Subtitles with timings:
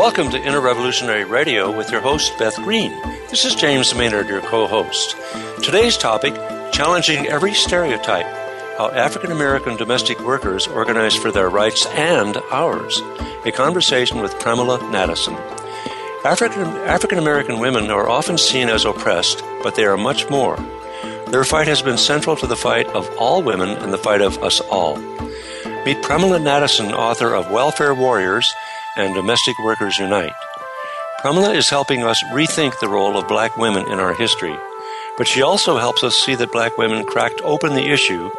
[0.00, 2.90] Welcome to Inner Revolutionary Radio with your host, Beth Green.
[3.28, 5.14] This is James Maynard, your co host.
[5.62, 6.32] Today's topic
[6.72, 8.24] challenging every stereotype
[8.78, 12.98] how African American domestic workers organize for their rights and ours.
[13.44, 15.36] A conversation with Premilla Nadasen.
[16.24, 20.56] African American women are often seen as oppressed, but they are much more.
[21.26, 24.42] Their fight has been central to the fight of all women and the fight of
[24.42, 24.96] us all.
[24.96, 28.54] Meet Premilla Nadasen, author of Welfare Warriors
[28.96, 30.32] and Domestic Workers Unite.
[31.20, 34.56] Premilla is helping us rethink the role of black women in our history,
[35.18, 38.30] but she also helps us see that black women cracked open the issue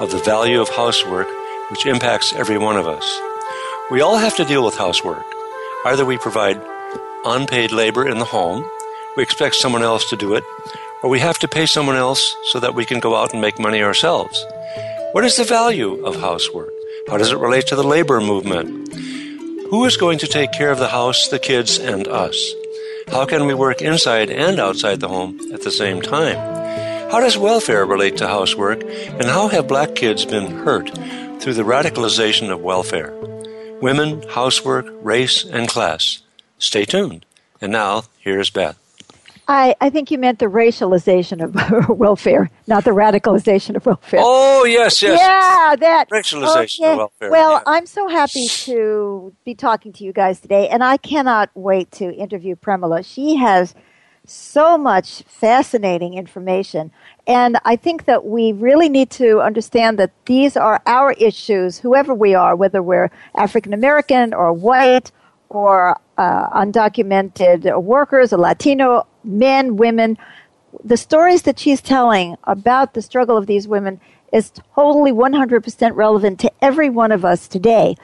[0.00, 1.28] of the value of housework,
[1.70, 3.20] which impacts every one of us.
[3.90, 5.24] We all have to deal with housework.
[5.84, 6.60] Either we provide
[7.24, 8.64] unpaid labor in the home,
[9.16, 10.44] we expect someone else to do it,
[11.02, 13.58] or we have to pay someone else so that we can go out and make
[13.58, 14.46] money ourselves.
[15.12, 16.72] What is the value of housework?
[17.08, 18.88] How does it relate to the labor movement?
[19.70, 22.54] Who is going to take care of the house, the kids, and us?
[23.08, 26.38] How can we work inside and outside the home at the same time?
[27.10, 30.88] How does welfare relate to housework, and how have black kids been hurt
[31.40, 33.12] through the radicalization of welfare?
[33.82, 36.22] Women, housework, race, and class.
[36.58, 37.26] Stay tuned.
[37.60, 38.78] And now, here's Beth.
[39.50, 44.20] I, I think you meant the racialization of welfare, not the radicalization of welfare.
[44.22, 45.18] Oh, yes, yes.
[45.18, 46.10] Yeah, that.
[46.10, 46.92] Racialization okay.
[46.92, 47.30] of welfare.
[47.30, 47.62] Well, yeah.
[47.66, 52.14] I'm so happy to be talking to you guys today, and I cannot wait to
[52.14, 53.02] interview Premilla.
[53.02, 53.74] She has
[54.26, 56.92] so much fascinating information.
[57.26, 62.14] And I think that we really need to understand that these are our issues, whoever
[62.14, 65.10] we are, whether we're African American or white
[65.48, 70.18] or uh, undocumented workers Latino men, women.
[70.84, 74.00] The stories that she's telling about the struggle of these women
[74.32, 77.96] is totally 100% relevant to every one of us today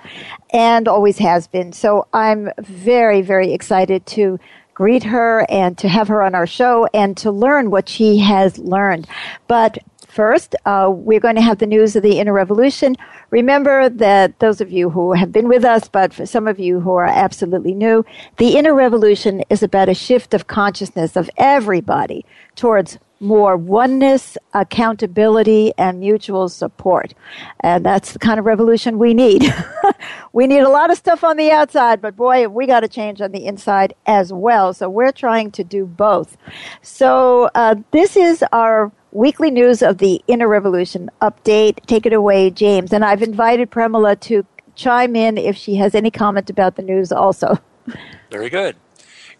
[0.51, 1.73] and always has been.
[1.73, 4.39] So I'm very, very excited to
[4.73, 8.59] greet her and to have her on our show and to learn what she has
[8.59, 9.07] learned.
[9.47, 9.79] But
[10.15, 12.97] first, uh, we're going to have the news of the inner revolution.
[13.31, 16.81] Remember that those of you who have been with us, but for some of you
[16.81, 18.05] who are absolutely new,
[18.37, 25.73] the inner revolution is about a shift of consciousness of everybody towards more oneness, accountability,
[25.79, 27.15] and mutual support.
[27.61, 29.45] And that's the kind of revolution we need.
[30.33, 33.21] we need a lot of stuff on the outside, but boy, we got to change
[33.21, 34.75] on the inside as well.
[34.75, 36.37] So we're trying to do both.
[36.83, 41.85] So uh, this is our weekly news of the Inner Revolution update.
[41.87, 42.93] Take it away, James.
[42.93, 44.45] And I've invited Premilla to
[44.75, 47.59] chime in if she has any comment about the news also.
[48.31, 48.77] Very good.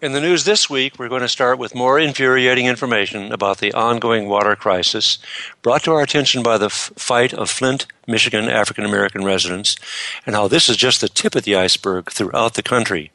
[0.01, 3.73] In the news this week, we're going to start with more infuriating information about the
[3.73, 5.17] ongoing water crisis
[5.61, 9.77] brought to our attention by the f- fight of Flint, Michigan African American residents,
[10.25, 13.11] and how this is just the tip of the iceberg throughout the country.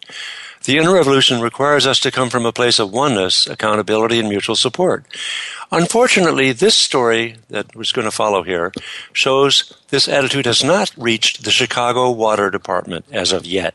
[0.65, 4.57] The inner revolution requires us to come from a place of oneness, accountability, and mutual
[4.57, 5.07] support.
[5.73, 8.71] Unfortunately, this story that was going to follow here
[9.15, 13.75] shows this attitude has not reached the Chicago Water Department as of yet.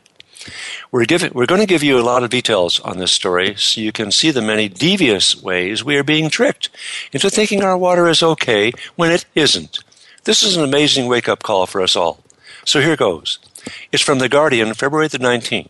[0.92, 3.80] We're, giving, we're going to give you a lot of details on this story so
[3.80, 6.68] you can see the many devious ways we are being tricked
[7.12, 9.80] into thinking our water is okay when it isn't.
[10.22, 12.22] This is an amazing wake up call for us all.
[12.64, 13.40] So here goes.
[13.90, 15.68] It's from The Guardian, February the 19th.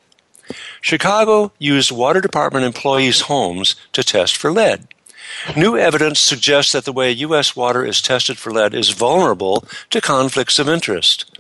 [0.81, 4.89] Chicago used water department employees' homes to test for lead.
[5.57, 7.57] New evidence suggests that the way U.S.
[7.57, 11.31] water is tested for lead is vulnerable to conflicts of interest.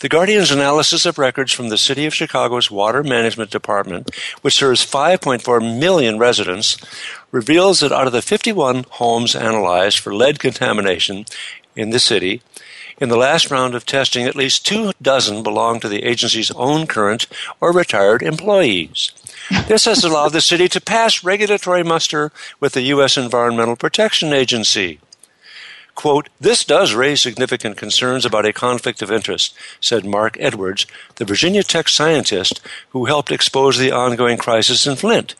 [0.00, 4.84] The Guardian's analysis of records from the City of Chicago's Water Management Department, which serves
[4.84, 6.78] 5.4 million residents,
[7.30, 11.26] reveals that out of the 51 homes analyzed for lead contamination
[11.76, 12.40] in the city,
[13.00, 16.86] in the last round of testing, at least two dozen belonged to the agency's own
[16.86, 17.26] current
[17.60, 19.12] or retired employees.
[19.66, 22.30] This has allowed the city to pass regulatory muster
[22.60, 23.16] with the U.S.
[23.16, 25.00] Environmental Protection Agency.
[25.94, 30.86] Quote, this does raise significant concerns about a conflict of interest, said Marc Edwards,
[31.16, 32.60] the Virginia Tech scientist
[32.90, 35.34] who helped expose the ongoing crisis in Flint.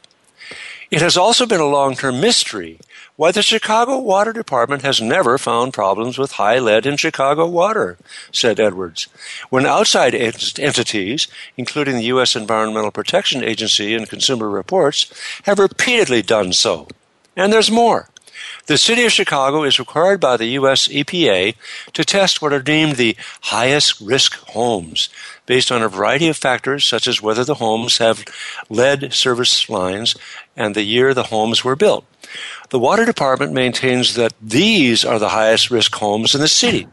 [0.90, 2.78] It has also been a long term mystery
[3.20, 7.98] why the Chicago Water Department has never found problems with high lead in Chicago water,
[8.32, 9.08] said Edwards.
[9.50, 12.34] When outside ent- entities, including the U.S.
[12.34, 15.12] Environmental Protection Agency and Consumer Reports,
[15.42, 16.88] have repeatedly done so.
[17.36, 18.08] And there's more.
[18.68, 20.88] The City of Chicago is required by the U.S.
[20.88, 21.56] EPA
[21.92, 25.10] to test what are deemed the highest risk homes
[25.44, 28.24] based on a variety of factors such as whether the homes have
[28.70, 30.16] lead service lines
[30.56, 32.06] and the year the homes were built.
[32.70, 36.86] The Water Department maintains that these are the highest risk homes in the city.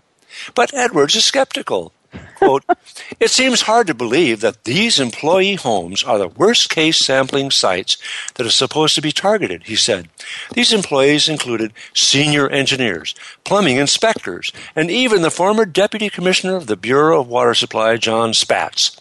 [0.55, 1.93] But Edwards is skeptical.
[2.35, 2.63] Quote,
[3.19, 7.97] it seems hard to believe that these employee homes are the worst case sampling sites
[8.35, 10.09] that are supposed to be targeted, he said.
[10.53, 16.77] These employees included senior engineers, plumbing inspectors, and even the former deputy commissioner of the
[16.77, 18.99] Bureau of Water Supply, John Spatz.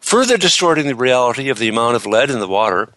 [0.00, 2.90] Further distorting the reality of the amount of lead in the water,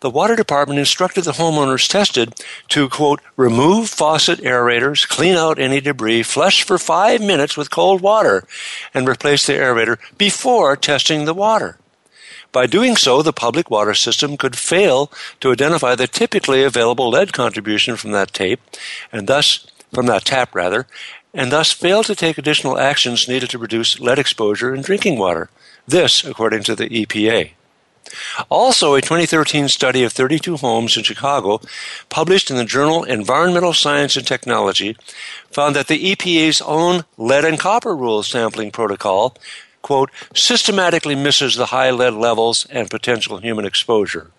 [0.00, 2.34] the water department instructed the homeowners tested
[2.68, 8.00] to, quote, remove faucet aerators, clean out any debris, flush for five minutes with cold
[8.00, 8.44] water,
[8.94, 11.78] and replace the aerator before testing the water.
[12.52, 17.32] By doing so, the public water system could fail to identify the typically available lead
[17.32, 18.60] contribution from that tape,
[19.12, 20.86] and thus, from that tap rather,
[21.34, 25.50] and thus fail to take additional actions needed to reduce lead exposure in drinking water.
[25.86, 27.52] This, according to the EPA.
[28.50, 31.60] Also, a 2013 study of 32 homes in Chicago,
[32.08, 34.96] published in the journal Environmental Science and Technology,
[35.50, 39.36] found that the EPA's own lead and copper rule sampling protocol,
[39.82, 44.30] quote, systematically misses the high lead levels and potential human exposure.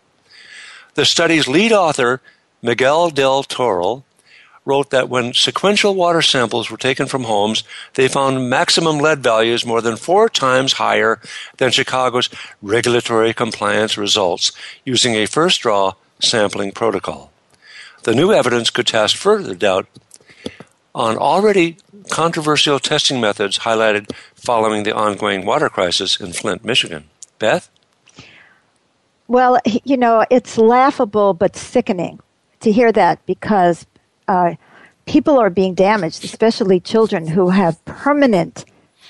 [0.95, 2.21] The study's lead author,
[2.61, 4.05] Miguel del Toral,
[4.69, 7.63] wrote that when sequential water samples were taken from homes,
[7.95, 11.19] they found maximum lead values more than four times higher
[11.57, 12.29] than Chicago's
[12.61, 14.51] regulatory compliance results
[14.85, 17.31] using a first draw sampling protocol.
[18.03, 19.87] The new evidence could cast further doubt
[20.93, 21.77] on already
[22.09, 27.09] controversial testing methods highlighted following the ongoing water crisis in Flint, Michigan.
[27.39, 27.69] Beth?
[29.27, 32.19] Well, you know, it's laughable but sickening
[32.61, 33.85] to hear that because
[34.29, 34.55] uh,
[35.05, 38.63] people are being damaged, especially children who have permanent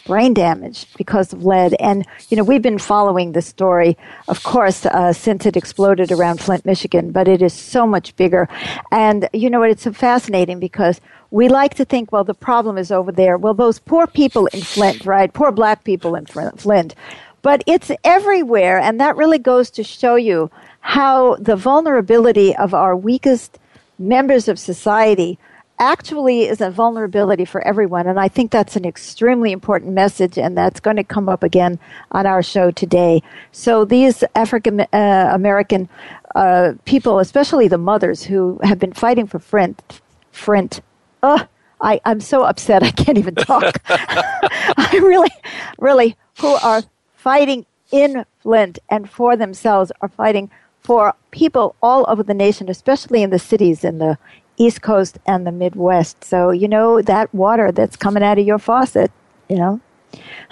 [0.07, 1.75] brain damage because of lead.
[1.79, 6.39] And, you know, we've been following the story, of course, uh, since it exploded around
[6.39, 8.47] Flint, Michigan, but it is so much bigger.
[8.91, 11.01] And, you know, it's so fascinating because
[11.31, 13.37] we like to think, well, the problem is over there.
[13.37, 15.31] Well, those poor people in Flint, right?
[15.31, 16.95] Poor black people in Flint.
[17.41, 20.49] But it's everywhere, and that really goes to show you
[20.79, 23.59] how the vulnerability of our weakest
[23.99, 25.37] members of society
[25.79, 28.05] actually is a vulnerability for everyone.
[28.07, 31.79] And I think that's an extremely important message, and that's going to come up again
[32.11, 33.21] on our show today.
[33.51, 35.87] So these African uh, American
[36.35, 40.01] uh, people, especially the mothers who have been fighting for Flint,
[40.31, 40.81] Flint,
[41.23, 41.45] uh,
[41.81, 43.81] I, I'm so upset I can't even talk.
[43.87, 45.31] I really,
[45.77, 46.83] really, who are
[47.15, 50.51] fighting in Flint and for themselves are fighting
[50.89, 54.17] for people all over the nation, especially in the cities in the
[54.57, 56.23] East Coast and the Midwest.
[56.23, 59.11] So, you know, that water that's coming out of your faucet,
[59.47, 59.79] you know.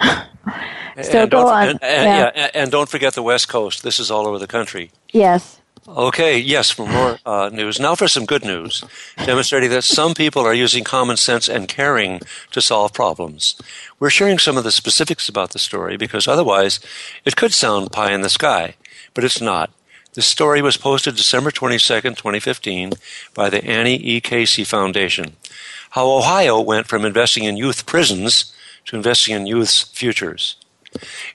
[1.02, 1.70] so and go on.
[1.70, 2.30] And, and, yeah.
[2.36, 2.50] yeah.
[2.54, 3.82] and don't forget the West Coast.
[3.82, 4.92] This is all over the country.
[5.12, 5.60] Yes.
[5.88, 7.80] Okay, yes, for more uh, news.
[7.80, 8.84] Now for some good news,
[9.26, 12.20] demonstrating that some people are using common sense and caring
[12.52, 13.56] to solve problems.
[13.98, 16.78] We're sharing some of the specifics about the story because otherwise
[17.24, 18.76] it could sound pie in the sky,
[19.14, 19.72] but it's not.
[20.14, 22.94] This story was posted December 22, 2015,
[23.34, 24.20] by the Annie E.
[24.20, 25.36] Casey Foundation.
[25.90, 28.54] How Ohio went from investing in youth prisons
[28.86, 30.56] to investing in youth's futures.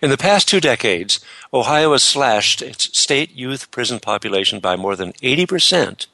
[0.01, 1.23] In the past two decades,
[1.53, 6.07] Ohio has slashed its state youth prison population by more than 80%,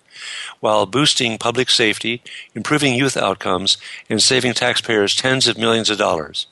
[0.60, 2.22] while boosting public safety,
[2.54, 3.78] improving youth outcomes,
[4.10, 6.46] and saving taxpayers tens of millions of dollars.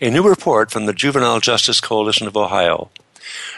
[0.00, 2.90] A new report from the Juvenile Justice Coalition of Ohio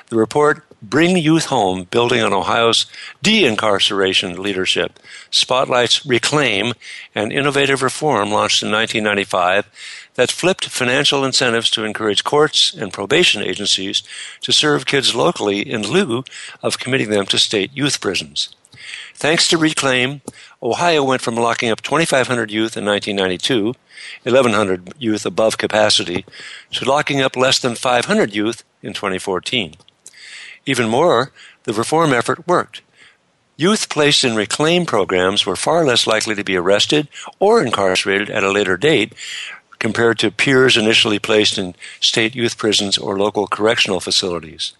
[0.08, 2.84] the report, Bring Youth Home, building on Ohio's
[3.22, 6.74] de incarceration leadership, spotlights Reclaim,
[7.14, 9.70] an innovative reform launched in 1995
[10.14, 14.02] that flipped financial incentives to encourage courts and probation agencies
[14.42, 16.24] to serve kids locally in lieu
[16.62, 18.54] of committing them to state youth prisons.
[19.14, 20.20] Thanks to Reclaim,
[20.62, 23.74] Ohio went from locking up 2,500 youth in 1992,
[24.24, 26.26] 1,100 youth above capacity,
[26.72, 29.74] to locking up less than 500 youth in 2014.
[30.66, 31.30] Even more,
[31.64, 32.82] the reform effort worked.
[33.56, 37.08] Youth placed in reclaim programs were far less likely to be arrested
[37.38, 39.14] or incarcerated at a later date
[39.78, 44.72] compared to peers initially placed in state youth prisons or local correctional facilities.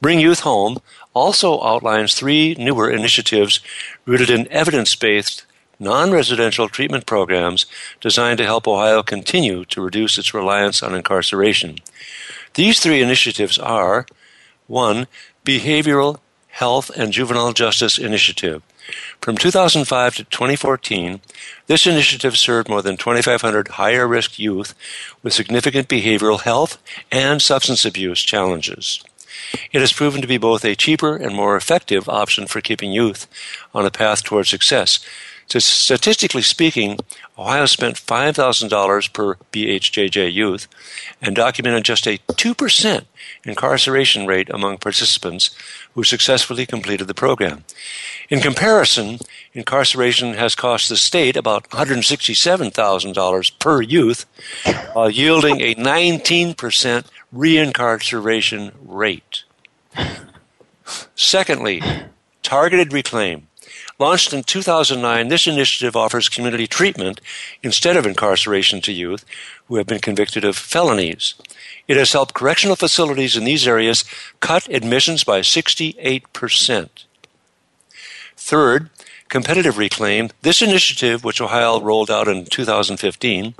[0.00, 0.78] Bring Youth Home
[1.14, 3.60] also outlines three newer initiatives
[4.04, 5.46] rooted in evidence based
[5.78, 7.64] non residential treatment programs
[8.00, 11.76] designed to help Ohio continue to reduce its reliance on incarceration.
[12.54, 14.04] These three initiatives are
[14.70, 15.08] 1.
[15.44, 18.62] Behavioral Health and Juvenile Justice Initiative.
[19.20, 21.20] From 2005 to 2014,
[21.66, 24.74] this initiative served more than 2,500 higher risk youth
[25.24, 26.78] with significant behavioral health
[27.10, 29.02] and substance abuse challenges.
[29.72, 33.26] It has proven to be both a cheaper and more effective option for keeping youth
[33.74, 35.00] on a path toward success.
[35.58, 36.98] Statistically speaking,
[37.36, 40.68] Ohio spent $5,000 per BHJJ youth
[41.20, 43.04] and documented just a 2%
[43.44, 45.50] incarceration rate among participants
[45.94, 47.64] who successfully completed the program.
[48.28, 49.18] In comparison,
[49.52, 54.26] incarceration has cost the state about $167,000 per youth,
[54.92, 57.04] while yielding a 19%
[57.34, 59.42] reincarceration rate.
[61.16, 61.82] Secondly,
[62.44, 63.48] targeted reclaim.
[64.00, 67.20] Launched in 2009, this initiative offers community treatment
[67.62, 69.26] instead of incarceration to youth
[69.66, 71.34] who have been convicted of felonies.
[71.86, 74.06] It has helped correctional facilities in these areas
[74.40, 76.88] cut admissions by 68%.
[78.38, 78.88] Third,
[79.30, 83.54] competitive reclaim, this initiative, which Ohio rolled out in 2015,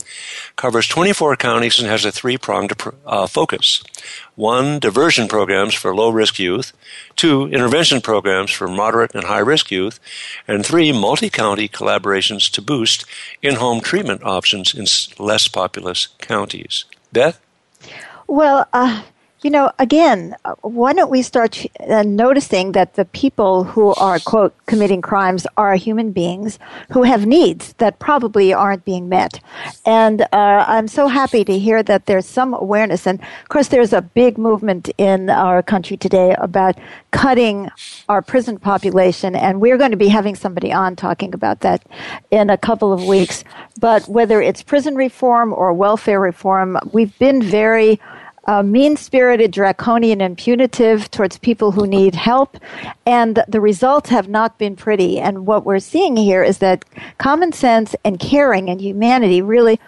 [0.56, 2.74] covers 24 counties and has a three pronged
[3.06, 3.82] uh, focus.
[4.34, 6.72] One, diversion programs for low risk youth.
[7.16, 9.98] Two, intervention programs for moderate and high risk youth.
[10.46, 13.06] And three, multi county collaborations to boost
[13.40, 14.86] in home treatment options in
[15.24, 16.84] less populous counties.
[17.12, 17.40] Beth?
[18.26, 19.02] Well, uh,
[19.42, 24.54] you know, again, why don't we start uh, noticing that the people who are, quote,
[24.66, 26.59] committing crimes are human beings
[26.92, 29.40] who have needs that probably aren't being met.
[29.87, 33.06] And uh, I'm so happy to hear that there's some awareness.
[33.06, 36.76] And of course, there's a big movement in our country today about
[37.11, 37.70] cutting
[38.11, 39.35] our prison population.
[39.35, 41.82] And we're going to be having somebody on talking about that
[42.30, 43.42] in a couple of weeks.
[43.78, 47.99] But whether it's prison reform or welfare reform, we've been very
[48.47, 52.56] uh, mean spirited, draconian, and punitive towards people who need help.
[53.06, 55.18] And the results have not been pretty.
[55.18, 56.85] And what we're seeing here is that
[57.18, 59.78] common sense and caring and humanity really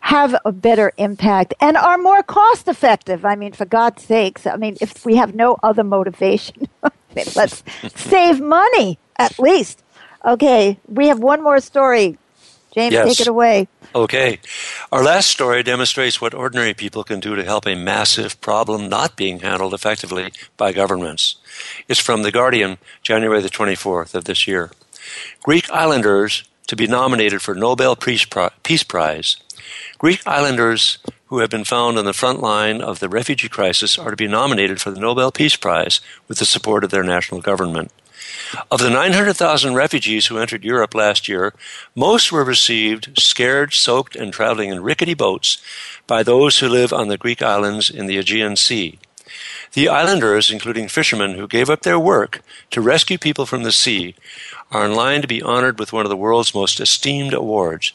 [0.00, 3.24] have a better impact and are more cost effective.
[3.24, 6.66] I mean, for God's sakes, I mean, if we have no other motivation,
[7.36, 7.62] let's
[7.94, 9.82] save money at least.
[10.24, 12.18] Okay, we have one more story.
[12.74, 13.08] James, yes.
[13.08, 13.68] take it away.
[13.94, 14.40] Okay.
[14.90, 19.16] Our last story demonstrates what ordinary people can do to help a massive problem not
[19.16, 21.36] being handled effectively by governments.
[21.88, 24.70] It's from The Guardian, January the 24th of this year.
[25.42, 29.36] Greek islanders to be nominated for Nobel Peace Prize.
[29.98, 34.10] Greek islanders who have been found on the front line of the refugee crisis are
[34.10, 37.90] to be nominated for the Nobel Peace Prize with the support of their national government.
[38.70, 41.54] Of the 900,000 refugees who entered Europe last year,
[41.94, 45.58] most were received scared, soaked, and traveling in rickety boats
[46.06, 48.98] by those who live on the Greek islands in the Aegean Sea.
[49.72, 54.14] The islanders, including fishermen who gave up their work to rescue people from the sea,
[54.70, 57.92] are in line to be honored with one of the world's most esteemed awards.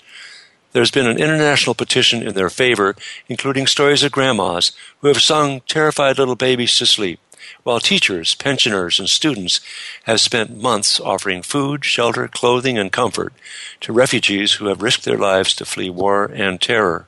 [0.71, 2.95] There's been an international petition in their favor,
[3.27, 7.19] including stories of grandmas who have sung terrified little babies to sleep
[7.67, 9.59] while teachers, pensioners, and students
[10.05, 13.33] have spent months offering food, shelter, clothing, and comfort
[13.81, 17.07] to refugees who have risked their lives to flee war and terror.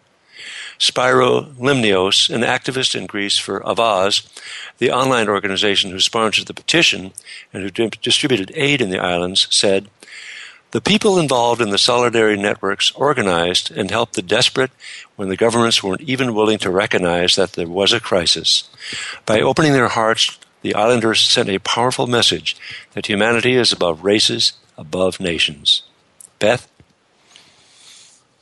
[0.77, 4.27] Spyro Limnios, an activist in Greece for Avaaz,
[4.79, 7.13] the online organization who sponsored the petition
[7.53, 9.87] and who distributed aid in the islands, said,
[10.71, 14.71] the people involved in the solidarity networks organized and helped the desperate
[15.15, 18.69] when the governments weren't even willing to recognize that there was a crisis.
[19.25, 22.57] By opening their hearts, the islanders sent a powerful message
[22.93, 25.83] that humanity is above races, above nations.
[26.39, 26.69] Beth?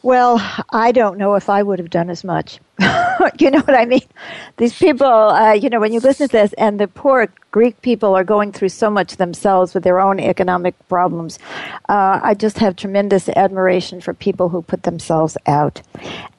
[0.04, 2.60] Well, I don't know if I would have done as much.
[3.40, 4.08] you know what I mean?
[4.58, 8.16] These people, uh, you know, when you listen to this, and the poor Greek people
[8.16, 11.40] are going through so much themselves with their own economic problems.
[11.90, 15.82] Uh, I just have tremendous admiration for people who put themselves out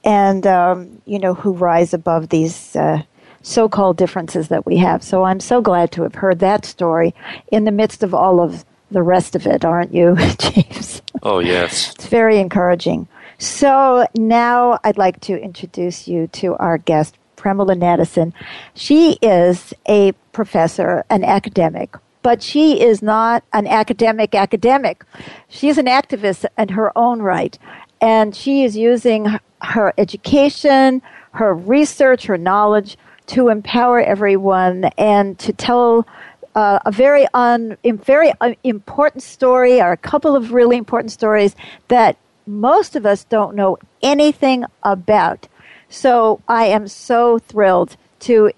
[0.05, 2.77] and, um, you know, who rise above these.
[2.77, 3.03] Uh,
[3.49, 5.03] so called differences that we have.
[5.03, 7.15] So I'm so glad to have heard that story
[7.51, 11.03] in the midst of all of the rest of it, aren't you, James?
[11.23, 11.95] Oh, yes.
[11.95, 13.09] it's very encouraging.
[13.39, 18.33] So now I'd like to introduce you to our guest, Premilla Nadasen.
[18.75, 25.05] She is a professor, an academic, but she is not an academic academic.
[25.49, 27.57] She is an activist in her own right,
[28.01, 31.01] and she is using her education,
[31.33, 36.07] her research, her knowledge to empower everyone and to tell
[36.55, 41.55] uh, a very un, very uh, important story or a couple of really important stories
[41.89, 42.17] that
[42.47, 45.47] most of us don't know anything about.
[45.89, 48.51] So I am so thrilled to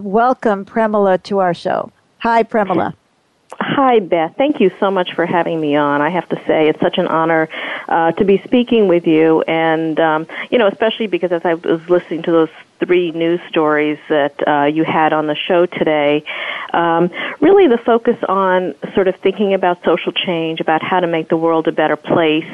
[0.00, 1.90] welcome Premilla to our show.
[2.18, 2.94] Hi, Premilla.
[3.82, 4.34] Hi, Beth.
[4.36, 6.02] Thank you so much for having me on.
[6.02, 7.48] I have to say, it's such an honor
[7.88, 11.80] uh, to be speaking with you, and um, you know, especially because as I was
[11.88, 16.24] listening to those three news stories that uh, you had on the show today.
[16.72, 17.10] Um,
[17.40, 21.36] really, the focus on sort of thinking about social change, about how to make the
[21.36, 22.48] world a better place,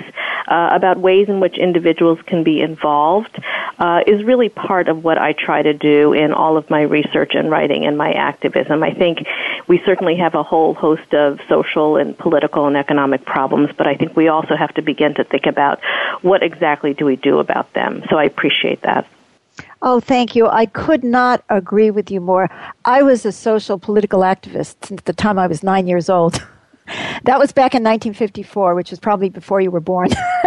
[0.49, 3.39] uh, about ways in which individuals can be involved,
[3.79, 7.35] uh, is really part of what I try to do in all of my research
[7.35, 8.83] and writing and my activism.
[8.83, 9.27] I think
[9.69, 13.97] we certainly have a whole host of social and political and economic problems, but I
[13.97, 15.81] think we also have to begin to think about
[16.23, 18.05] what exactly do we do about them.
[18.09, 19.07] So I appreciate that.
[19.83, 20.47] Oh, thank you.
[20.47, 22.51] I could not agree with you more.
[22.85, 26.47] I was a social political activist since the time I was nine years old.
[27.25, 30.09] that was back in 1954, which was probably before you were born.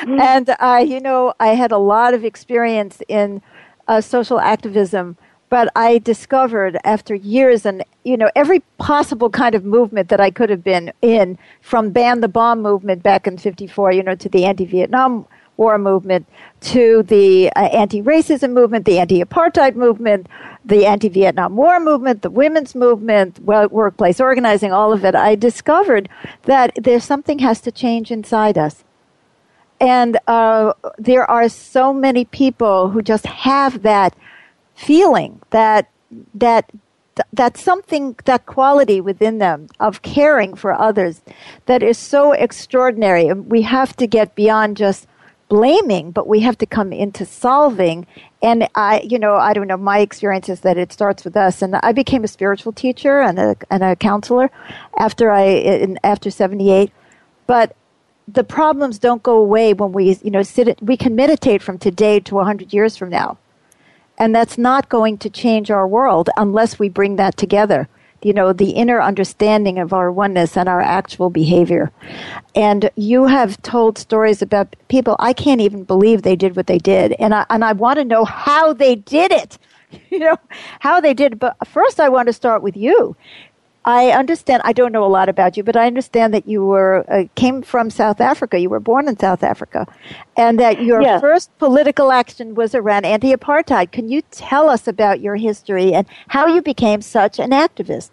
[0.00, 3.42] and I, you know, I had a lot of experience in
[3.88, 5.16] uh, social activism,
[5.48, 10.30] but I discovered after years and you know every possible kind of movement that I
[10.30, 14.28] could have been in, from ban the bomb movement back in '54, you know, to
[14.28, 15.26] the anti-Vietnam
[15.56, 16.26] war movement
[16.60, 20.26] to the uh, anti-racism movement, the anti-apartheid movement,
[20.64, 26.08] the anti-Vietnam War movement, the women's movement, workplace organizing, all of it, I discovered
[26.42, 28.84] that there's something has to change inside us.
[29.80, 34.16] And uh, there are so many people who just have that
[34.76, 35.90] feeling that
[36.34, 36.70] that
[37.32, 41.22] that something that quality within them of caring for others
[41.64, 43.32] that is so extraordinary.
[43.32, 45.06] We have to get beyond just
[45.48, 48.06] blaming, but we have to come into solving.
[48.42, 51.62] And I, you know, I don't know, my experience is that it starts with us.
[51.62, 54.50] And I became a spiritual teacher and a, and a counselor
[54.98, 56.92] after I, in, after 78.
[57.46, 57.76] But
[58.28, 62.18] the problems don't go away when we, you know, sit, we can meditate from today
[62.20, 63.38] to 100 years from now.
[64.18, 67.88] And that's not going to change our world unless we bring that together
[68.22, 71.92] you know, the inner understanding of our oneness and our actual behavior.
[72.56, 76.78] And you have told stories about people I can't even believe they did what they
[76.78, 77.14] did.
[77.20, 79.58] And I, and I want to know how they did it.
[80.10, 80.36] You know,
[80.80, 81.38] how they did.
[81.38, 83.16] But first, I want to start with you
[83.86, 84.62] I understand.
[84.64, 87.62] I don't know a lot about you, but I understand that you were uh, came
[87.62, 88.58] from South Africa.
[88.58, 89.86] You were born in South Africa,
[90.36, 91.20] and that your yes.
[91.20, 93.92] first political action was around anti-apartheid.
[93.92, 98.10] Can you tell us about your history and how you became such an activist?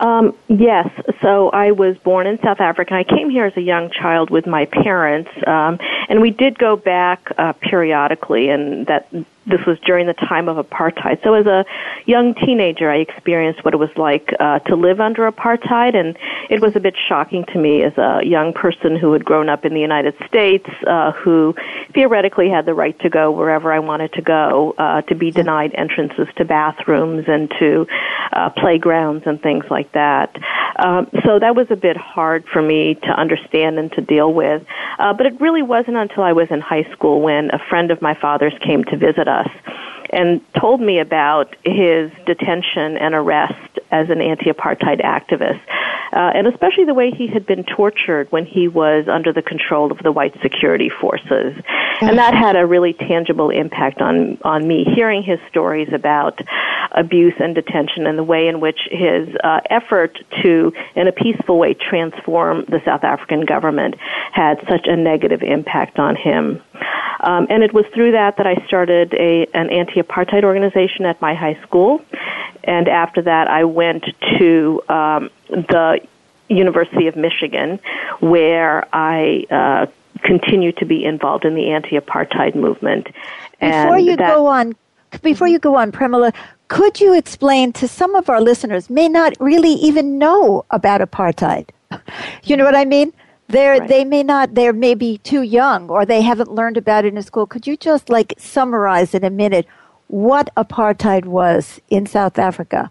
[0.00, 0.88] Um, yes.
[1.20, 2.94] So I was born in South Africa.
[2.94, 6.74] I came here as a young child with my parents, um, and we did go
[6.74, 9.06] back uh, periodically, and that
[9.46, 11.22] this was during the time of apartheid.
[11.22, 11.64] So as a
[12.06, 16.16] young teenager, I experienced what it was like uh, to live under apartheid, and
[16.48, 19.64] it was a bit shocking to me as a young person who had grown up
[19.64, 21.54] in the United States, uh, who
[21.94, 25.74] theoretically had the right to go wherever I wanted to go, uh, to be denied
[25.74, 27.86] entrances to bathrooms and to
[28.32, 30.36] uh, playgrounds and things like that.
[30.76, 34.62] Um, so that was a bit hard for me to understand and to deal with.
[34.98, 38.00] Uh, but it really wasn't until I was in high school when a friend of
[38.00, 39.48] my father's came to visit us
[40.12, 45.60] and told me about his detention and arrest as an anti-apartheid activist,
[46.12, 49.90] uh, and especially the way he had been tortured when he was under the control
[49.90, 51.54] of the white security forces,
[52.00, 54.84] and that had a really tangible impact on on me.
[54.94, 56.40] Hearing his stories about
[56.92, 61.58] abuse and detention, and the way in which his uh, effort to, in a peaceful
[61.58, 63.94] way, transform the South African government
[64.32, 66.62] had such a negative impact on him.
[67.20, 69.70] Um, and it was through that that I started a, an
[70.02, 72.00] anti-apartheid organization at my high school.
[72.64, 74.04] And after that, I went
[74.38, 76.00] to um, the
[76.48, 77.80] University of Michigan,
[78.20, 79.86] where I uh,
[80.22, 83.08] continue to be involved in the anti-apartheid movement.
[83.60, 84.74] Before you that, go on,
[85.22, 86.34] before you go on, Premilla,
[86.68, 91.68] could you explain to some of our listeners may not really even know about apartheid?
[92.44, 93.12] You know what I mean?
[93.48, 93.88] They're, right.
[93.88, 97.22] They may not, they may be too young or they haven't learned about it in
[97.22, 97.46] school.
[97.46, 99.66] Could you just like summarize in a minute
[100.12, 102.90] what apartheid was in South Africa?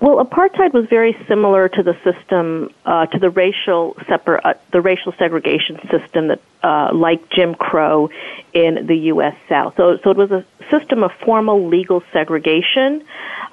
[0.00, 4.80] Well, apartheid was very similar to the system, uh, to the racial separ- uh, the
[4.80, 8.10] racial segregation system that, uh, like Jim Crow,
[8.52, 9.34] in the U.S.
[9.48, 9.74] South.
[9.76, 13.04] So, so it was a system of formal legal segregation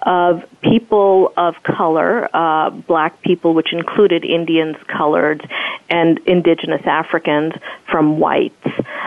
[0.04, 5.48] of people of color, uh, black people, which included Indians, coloreds,
[5.90, 7.54] and indigenous Africans
[7.90, 8.56] from whites.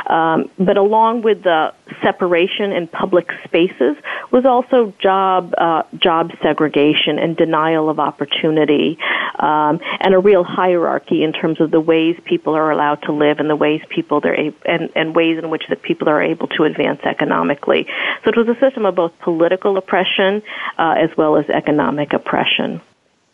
[0.06, 3.96] Um, but along with the separation in public spaces
[4.30, 8.98] was also job uh, job segregation and denial of opportunity,
[9.38, 13.38] um, and a real hierarchy in terms of the ways people are allowed to live
[13.38, 16.48] and the ways people they're a- and, and ways in which that people are able
[16.56, 17.82] to advance economically.
[18.22, 20.42] So it was a system of both political oppression
[20.78, 22.80] uh, as well as economic oppression.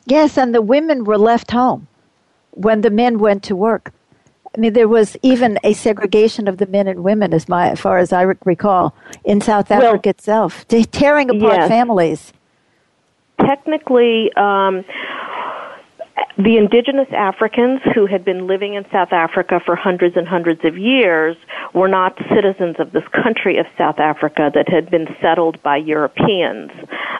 [0.06, 1.86] Yes, and the women were left home.
[2.66, 3.92] when the men went to work.
[4.56, 7.80] I mean, there was even a segregation of the men and women, as, my, as
[7.80, 8.94] far as I recall,
[9.24, 10.66] in South Africa well, itself,
[11.00, 11.68] tearing apart yes.
[11.68, 12.32] families.
[13.40, 14.84] Technically, um,
[16.36, 20.78] the indigenous Africans who had been living in South Africa for hundreds and hundreds of
[20.78, 21.36] years
[21.74, 26.70] were not citizens of this country of South Africa that had been settled by Europeans.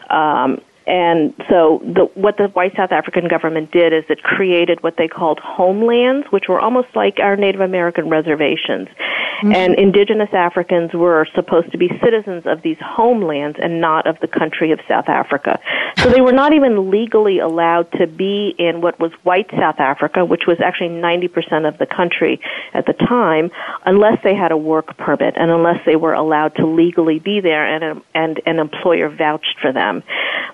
[0.09, 4.97] Um, and so the, what the white South African government did is it created what
[4.97, 8.87] they called homelands, which were almost like our Native American reservations.
[8.87, 9.53] Mm-hmm.
[9.53, 14.27] And indigenous Africans were supposed to be citizens of these homelands and not of the
[14.27, 15.59] country of South Africa.
[15.99, 20.25] So they were not even legally allowed to be in what was white South Africa,
[20.25, 22.41] which was actually 90% of the country
[22.73, 23.51] at the time,
[23.85, 27.63] unless they had a work permit and unless they were allowed to legally be there
[27.63, 30.01] and, and an employer vouched for them.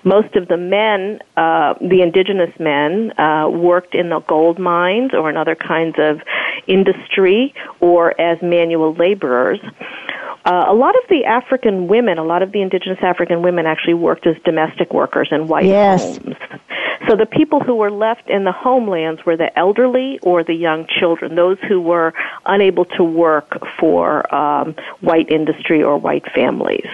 [0.04, 5.30] Most of the men, uh, the indigenous men, uh, worked in the gold mines or
[5.30, 6.22] in other kinds of
[6.68, 9.60] industry or as manual laborers.
[10.46, 13.96] Uh, a lot of the African women, a lot of the indigenous African women actually
[13.96, 16.18] worked as domestic workers in white yes.
[16.18, 16.36] homes.
[17.08, 20.88] So the people who were left in the homelands were the elderly or the young
[20.88, 22.14] children, those who were
[22.46, 26.88] unable to work for um, white industry or white families.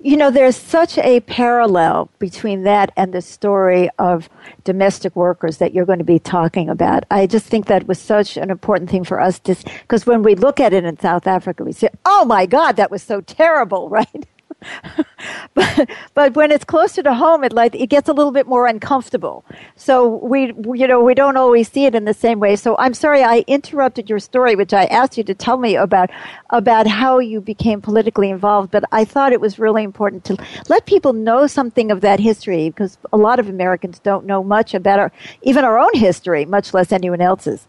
[0.00, 4.28] You know, there's such a parallel between that and the story of
[4.64, 7.04] domestic workers that you're going to be talking about.
[7.10, 10.34] I just think that was such an important thing for us to, because when we
[10.34, 13.88] look at it in South Africa, we say, oh my God, that was so terrible,
[13.90, 14.26] right?
[15.54, 18.66] but but when it's closer to home, it like it gets a little bit more
[18.66, 19.44] uncomfortable.
[19.76, 22.56] So we you know we don't always see it in the same way.
[22.56, 26.10] So I'm sorry I interrupted your story, which I asked you to tell me about
[26.50, 28.70] about how you became politically involved.
[28.70, 30.36] But I thought it was really important to
[30.68, 34.74] let people know something of that history because a lot of Americans don't know much
[34.74, 37.66] about our even our own history, much less anyone else's.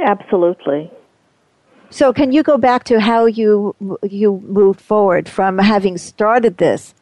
[0.00, 0.90] Absolutely.
[1.96, 6.94] So, can you go back to how you you moved forward from having started this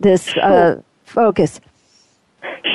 [0.00, 1.60] this uh, focus?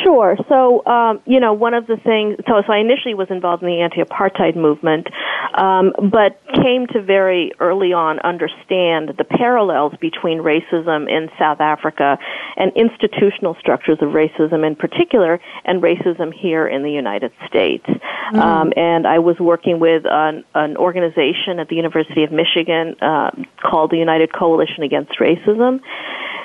[0.04, 0.38] Sure.
[0.48, 3.70] So, um, you know, one of the things, so, so I initially was involved in
[3.70, 5.08] the anti-apartheid movement,
[5.56, 12.18] um, but came to very early on understand the parallels between racism in South Africa
[12.56, 17.86] and institutional structures of racism in particular, and racism here in the United States.
[17.86, 18.40] Mm-hmm.
[18.40, 23.32] Um, and I was working with an, an, organization at the University of Michigan uh,
[23.62, 25.82] called the United Coalition Against Racism.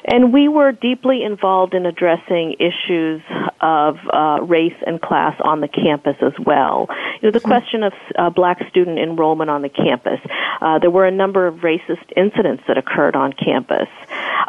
[0.06, 3.22] And we were deeply involved in addressing issues
[3.60, 6.88] of uh, race and class on the campus as well.
[7.22, 7.48] You know, the hmm.
[7.48, 10.20] question of uh, black student enrollment on the campus.
[10.60, 13.88] Uh, there were a number of racist incidents that occurred on campus.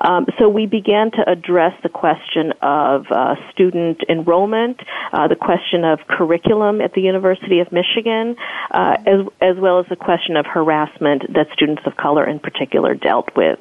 [0.03, 4.81] Um, so we began to address the question of uh, student enrollment,
[5.13, 8.35] uh, the question of curriculum at the University of Michigan,
[8.71, 12.93] uh, as, as well as the question of harassment that students of color in particular
[12.93, 13.57] dealt with.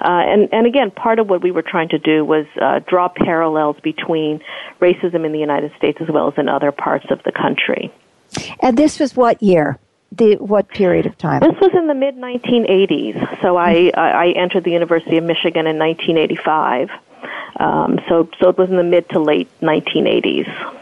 [0.00, 2.44] and, and again, part of what we were trying to do was
[2.86, 4.42] draw parallels between
[4.80, 7.90] racism in the United States as well as in other parts of the country.
[8.60, 9.78] And this was what year?
[10.12, 11.40] The, what period of time?
[11.40, 13.40] This was in the mid 1980s.
[13.40, 16.90] So I, I entered the University of Michigan in 1985.
[17.58, 20.78] Um, so, so it was in the mid to late 1980s.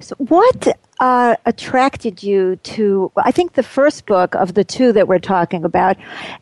[0.00, 0.68] So what
[1.00, 3.12] uh, attracted you to?
[3.18, 5.98] I think the first book of the two that we're talking about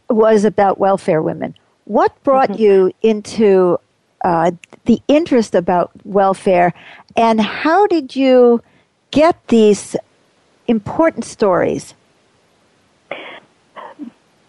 [0.08, 1.56] was about welfare women.
[1.88, 2.62] What brought mm-hmm.
[2.62, 3.80] you into
[4.22, 4.50] uh,
[4.84, 6.74] the interest about welfare,
[7.16, 8.62] and how did you
[9.10, 9.96] get these
[10.66, 11.94] important stories?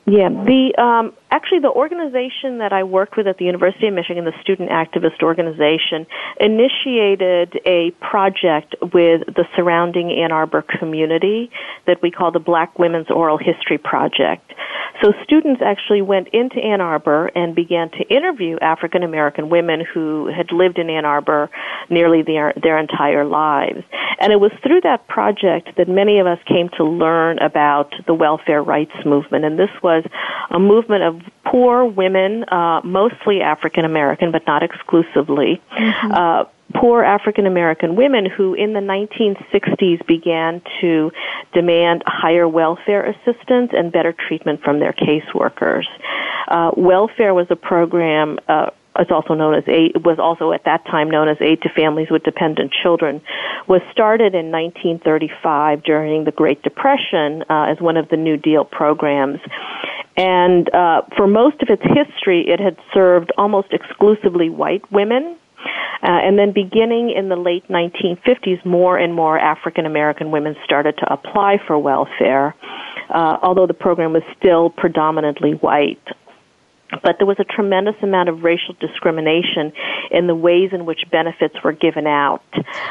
[0.09, 4.25] Yeah, the um, actually the organization that I worked with at the University of Michigan,
[4.25, 6.07] the Student Activist Organization,
[6.39, 11.51] initiated a project with the surrounding Ann Arbor community
[11.85, 14.51] that we call the Black Women's Oral History Project.
[15.03, 20.27] So students actually went into Ann Arbor and began to interview African American women who
[20.27, 21.51] had lived in Ann Arbor
[21.89, 23.83] nearly their, their entire lives.
[24.19, 28.13] And it was through that project that many of us came to learn about the
[28.13, 29.45] welfare rights movement.
[29.45, 30.03] And this was
[30.51, 36.11] a movement of poor women, uh, mostly African American, but not exclusively, mm-hmm.
[36.11, 36.43] uh,
[36.75, 41.11] poor African American women who in the 1960s began to
[41.53, 45.85] demand higher welfare assistance and better treatment from their caseworkers.
[46.47, 50.85] Uh, welfare was a program uh, it's also known as aid, was also at that
[50.85, 53.21] time known as Aid to Families with Dependent Children,
[53.67, 58.65] was started in 1935 during the Great Depression uh, as one of the New Deal
[58.65, 59.39] programs.
[60.17, 65.37] And uh, for most of its history, it had served almost exclusively white women
[66.01, 70.97] Uh, and then beginning in the late 1950s, more and more African American women started
[70.97, 72.55] to apply for welfare,
[73.09, 76.01] uh, although the program was still predominantly white
[77.03, 79.71] but there was a tremendous amount of racial discrimination
[80.11, 82.43] in the ways in which benefits were given out.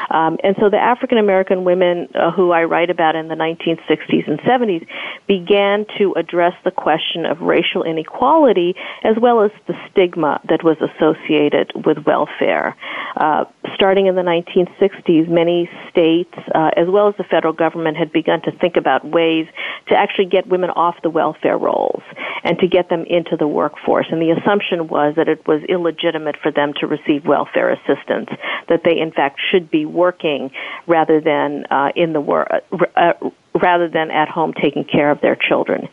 [0.09, 4.27] Um, and so the African American women uh, who I write about in the 1960s
[4.27, 4.87] and 70s
[5.27, 10.77] began to address the question of racial inequality as well as the stigma that was
[10.79, 12.75] associated with welfare.
[13.17, 18.11] Uh, starting in the 1960s, many states, uh, as well as the federal government, had
[18.11, 19.47] begun to think about ways
[19.87, 22.03] to actually get women off the welfare rolls
[22.43, 26.35] and to get them into the workforce and the assumption was that it was illegitimate
[26.41, 28.29] for them to receive welfare assistance,
[28.67, 30.51] that they in fact should be working
[30.87, 32.47] rather than uh, in the work.
[32.51, 33.13] Uh, uh,
[33.53, 35.87] rather than at home taking care of their children.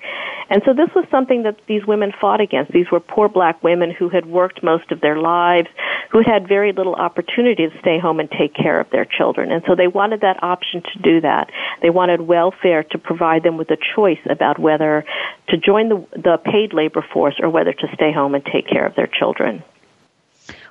[0.48, 2.70] And so this was something that these women fought against.
[2.70, 5.68] These were poor black women who had worked most of their lives,
[6.10, 9.50] who had very little opportunity to stay home and take care of their children.
[9.50, 11.50] And so they wanted that option to do that.
[11.82, 15.04] They wanted welfare to provide them with a choice about whether
[15.48, 18.86] to join the, the paid labor force or whether to stay home and take care
[18.86, 19.64] of their children.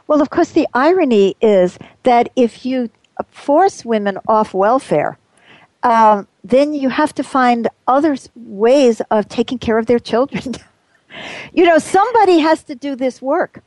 [0.07, 2.89] Well, of course, the irony is that if you
[3.29, 5.17] force women off welfare,
[5.85, 10.55] um, then you have to find other ways of taking care of their children.
[11.53, 13.63] you know, somebody has to do this work.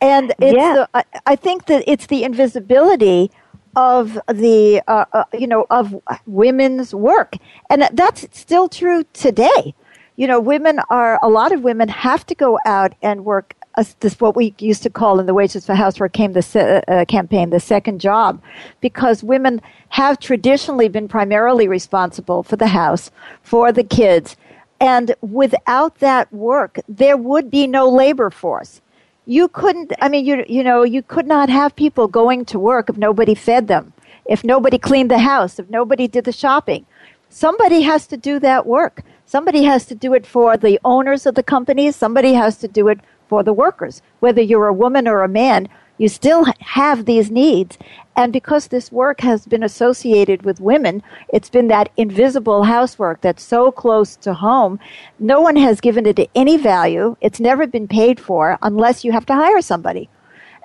[0.00, 0.74] And it's yeah.
[0.74, 3.30] the, I, I think that it's the invisibility
[3.76, 5.94] of the uh, uh, you know of
[6.26, 7.36] women's work
[7.70, 9.74] and that's still true today
[10.16, 13.84] you know women are a lot of women have to go out and work uh,
[14.00, 17.04] this what we used to call in the wages for housework came the se- uh,
[17.04, 18.42] campaign the second job
[18.80, 19.60] because women
[19.90, 23.10] have traditionally been primarily responsible for the house
[23.40, 24.36] for the kids.
[24.80, 28.80] And without that work there would be no labor force.
[29.26, 32.90] You couldn't i mean you you know you could not have people going to work
[32.90, 33.92] if nobody fed them
[34.26, 36.84] if nobody cleaned the house if nobody did the shopping.
[37.30, 39.02] Somebody has to do that work.
[39.26, 42.88] Somebody has to do it for the owners of the companies somebody has to do
[42.88, 44.02] it for the workers.
[44.20, 47.76] Whether you're a woman or a man, you still have these needs.
[48.16, 53.42] And because this work has been associated with women, it's been that invisible housework that's
[53.42, 54.80] so close to home.
[55.18, 57.16] No one has given it any value.
[57.20, 60.08] It's never been paid for unless you have to hire somebody.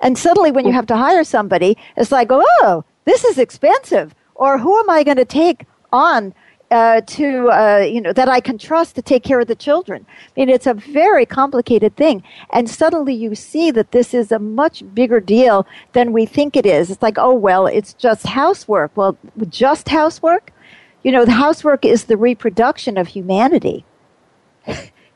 [0.00, 4.14] And suddenly, when you have to hire somebody, it's like, oh, this is expensive.
[4.34, 6.34] Or who am I going to take on
[6.74, 10.04] uh, to uh, you know that I can trust to take care of the children.
[10.08, 14.40] I mean, it's a very complicated thing, and suddenly you see that this is a
[14.40, 16.90] much bigger deal than we think it is.
[16.90, 18.90] It's like, oh well, it's just housework.
[18.96, 19.16] Well,
[19.48, 20.52] just housework.
[21.04, 23.84] You know, the housework is the reproduction of humanity.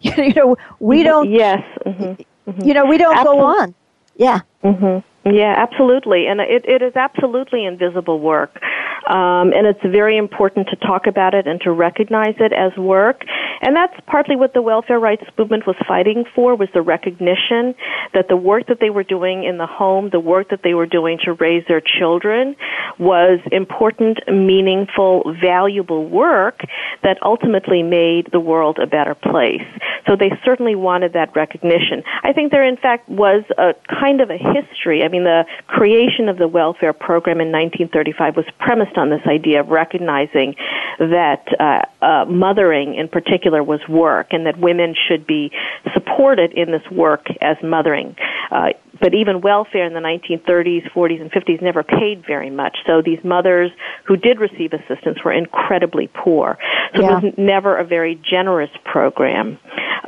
[0.00, 1.04] you know, we mm-hmm.
[1.04, 1.30] don't.
[1.32, 1.64] Yes.
[1.84, 2.50] Mm-hmm.
[2.50, 2.68] Mm-hmm.
[2.68, 3.42] You know, we don't Absolutely.
[3.42, 3.74] go on.
[4.16, 4.40] Yeah.
[4.62, 5.34] Mm-hmm.
[5.34, 8.60] Yeah, absolutely, and it, it is absolutely invisible work.
[9.06, 13.22] Um, and it's very important to talk about it and to recognize it as work.
[13.61, 17.74] And that's partly what the welfare rights movement was fighting for was the recognition
[18.14, 20.87] that the work that they were doing in the home, the work that they were
[20.87, 22.56] doing to raise their children
[22.98, 26.61] was important, meaningful, valuable work
[27.02, 29.62] that ultimately made the world a better place.
[30.06, 32.02] So they certainly wanted that recognition.
[32.22, 35.02] I think there in fact was a kind of a history.
[35.02, 39.61] I mean, the creation of the welfare program in 1935 was premised on this idea
[39.61, 40.55] of recognizing
[40.98, 45.51] that uh, uh, mothering in particular was work and that women should be
[45.94, 48.16] supported in this work as mothering.
[48.51, 48.70] Uh,
[49.01, 52.79] but even welfare in the 1930s, 40s, and 50s never paid very much.
[52.87, 53.70] So these mothers
[54.05, 56.59] who did receive assistance were incredibly poor.
[56.96, 57.18] So yeah.
[57.18, 59.59] it was never a very generous program.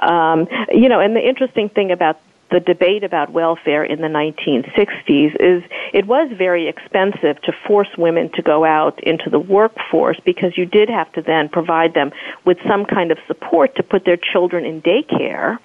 [0.03, 5.35] Um, you know, and the interesting thing about the debate about welfare in the 1960s
[5.41, 10.57] is it was very expensive to force women to go out into the workforce because
[10.57, 12.11] you did have to then provide them
[12.45, 15.59] with some kind of support to put their children in daycare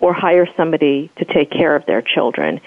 [0.00, 2.60] or hire somebody to take care of their children.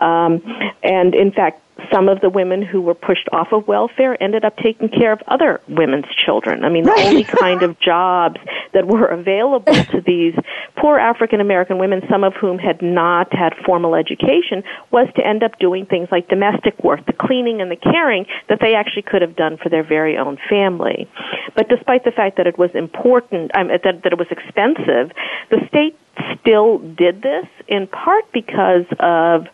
[0.00, 0.42] Um,
[0.82, 1.62] and in fact,
[1.92, 5.22] some of the women who were pushed off of welfare ended up taking care of
[5.28, 6.64] other women's children.
[6.64, 8.40] I mean, the only kind of jobs
[8.76, 10.34] that were available to these
[10.76, 14.62] poor African American women, some of whom had not had formal education,
[14.92, 18.58] was to end up doing things like domestic work, the cleaning and the caring that
[18.60, 21.08] they actually could have done for their very own family.
[21.54, 25.10] But despite the fact that it was important, um, that, that it was expensive,
[25.48, 25.98] the state
[26.38, 29.46] still did this in part because of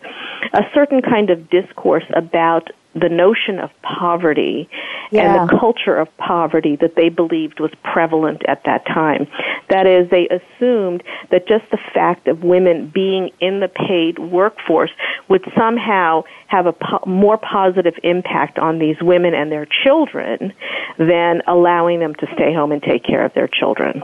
[0.52, 4.68] a certain kind of discourse about the notion of poverty
[5.10, 5.22] yeah.
[5.22, 9.26] and the culture of poverty that they believed was prevalent at that time.
[9.68, 14.90] That is, they assumed that just the fact of women being in the paid workforce
[15.28, 20.52] would somehow have a po- more positive impact on these women and their children
[20.98, 24.02] than allowing them to stay home and take care of their children.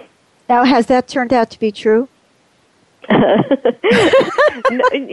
[0.49, 2.09] Now, has that turned out to be true?
[3.11, 3.19] you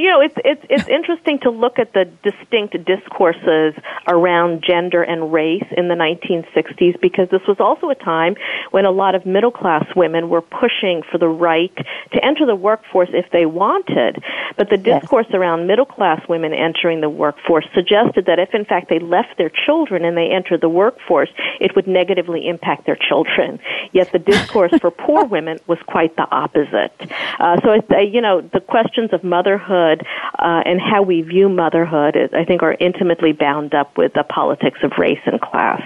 [0.10, 3.74] know, it's it's it's interesting to look at the distinct discourses
[4.08, 8.36] around gender and race in the 1960s because this was also a time
[8.72, 11.74] when a lot of middle class women were pushing for the right
[12.12, 14.22] to enter the workforce if they wanted.
[14.58, 15.36] But the discourse yes.
[15.36, 19.52] around middle class women entering the workforce suggested that if in fact they left their
[19.66, 21.30] children and they entered the workforce,
[21.62, 23.60] it would negatively impact their children.
[23.94, 26.92] Yet the discourse for poor women was quite the opposite.
[27.40, 30.06] Uh, so uh, you know, the questions of motherhood
[30.40, 34.24] uh, and how we view motherhood, is, I think, are intimately bound up with the
[34.24, 35.82] politics of race and class.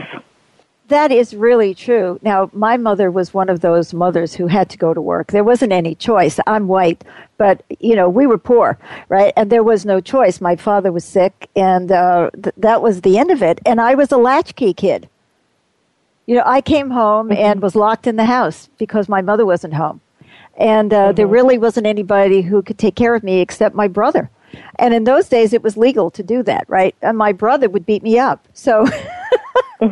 [0.90, 2.20] That is really true.
[2.24, 5.32] Now, my mother was one of those mothers who had to go to work.
[5.32, 6.40] There wasn't any choice.
[6.48, 7.04] I'm white,
[7.38, 9.32] but you know, we were poor, right?
[9.38, 10.42] And there was no choice.
[10.42, 13.60] My father was sick, and uh, th- that was the end of it.
[13.68, 15.08] And I was a latchkey kid.
[16.26, 17.40] You know, I came home mm-hmm.
[17.40, 20.02] and was locked in the house because my mother wasn't home
[20.60, 21.16] and uh, mm-hmm.
[21.16, 24.30] there really wasn't anybody who could take care of me except my brother.
[24.78, 26.96] And in those days, it was legal to do that, right?
[27.02, 28.48] And my brother would beat me up.
[28.54, 28.86] So,
[29.82, 29.90] you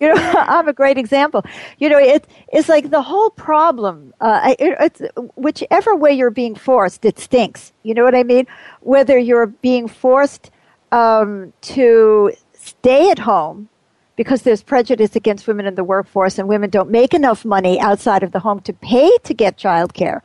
[0.00, 1.44] know, I'm a great example.
[1.78, 4.14] You know, it, it's like the whole problem.
[4.20, 5.02] Uh, it, it's
[5.34, 7.72] whichever way you're being forced, it stinks.
[7.82, 8.46] You know what I mean?
[8.80, 10.50] Whether you're being forced
[10.92, 13.68] um, to stay at home
[14.16, 18.22] because there's prejudice against women in the workforce and women don't make enough money outside
[18.22, 20.20] of the home to pay to get childcare,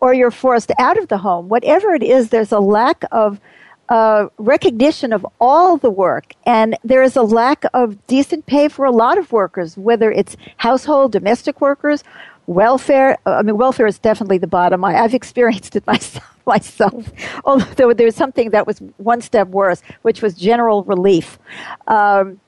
[0.00, 3.40] or you're forced out of the home, whatever it is, there's a lack of
[3.88, 8.84] uh, recognition of all the work, and there is a lack of decent pay for
[8.84, 12.02] a lot of workers, whether it's household, domestic workers,
[12.46, 13.16] welfare.
[13.26, 14.84] I mean, welfare is definitely the bottom.
[14.84, 16.32] I, have experienced it myself.
[16.46, 17.10] Myself,
[17.44, 21.40] although there was something that was one step worse, which was general relief.
[21.88, 22.38] Um,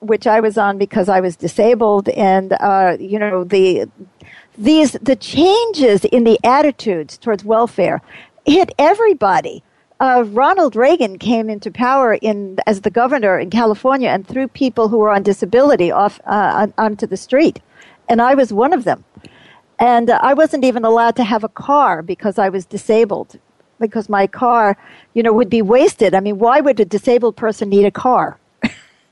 [0.00, 3.88] which I was on because I was disabled, and uh, you know the
[4.56, 8.00] these the changes in the attitudes towards welfare
[8.46, 9.62] hit everybody.
[10.00, 14.88] Uh, Ronald Reagan came into power in as the governor in California and threw people
[14.88, 17.60] who were on disability off uh, on, onto the street,
[18.08, 19.04] and I was one of them.
[19.78, 23.38] And I wasn't even allowed to have a car because I was disabled,
[23.80, 24.76] because my car,
[25.14, 26.14] you know, would be wasted.
[26.14, 28.38] I mean, why would a disabled person need a car?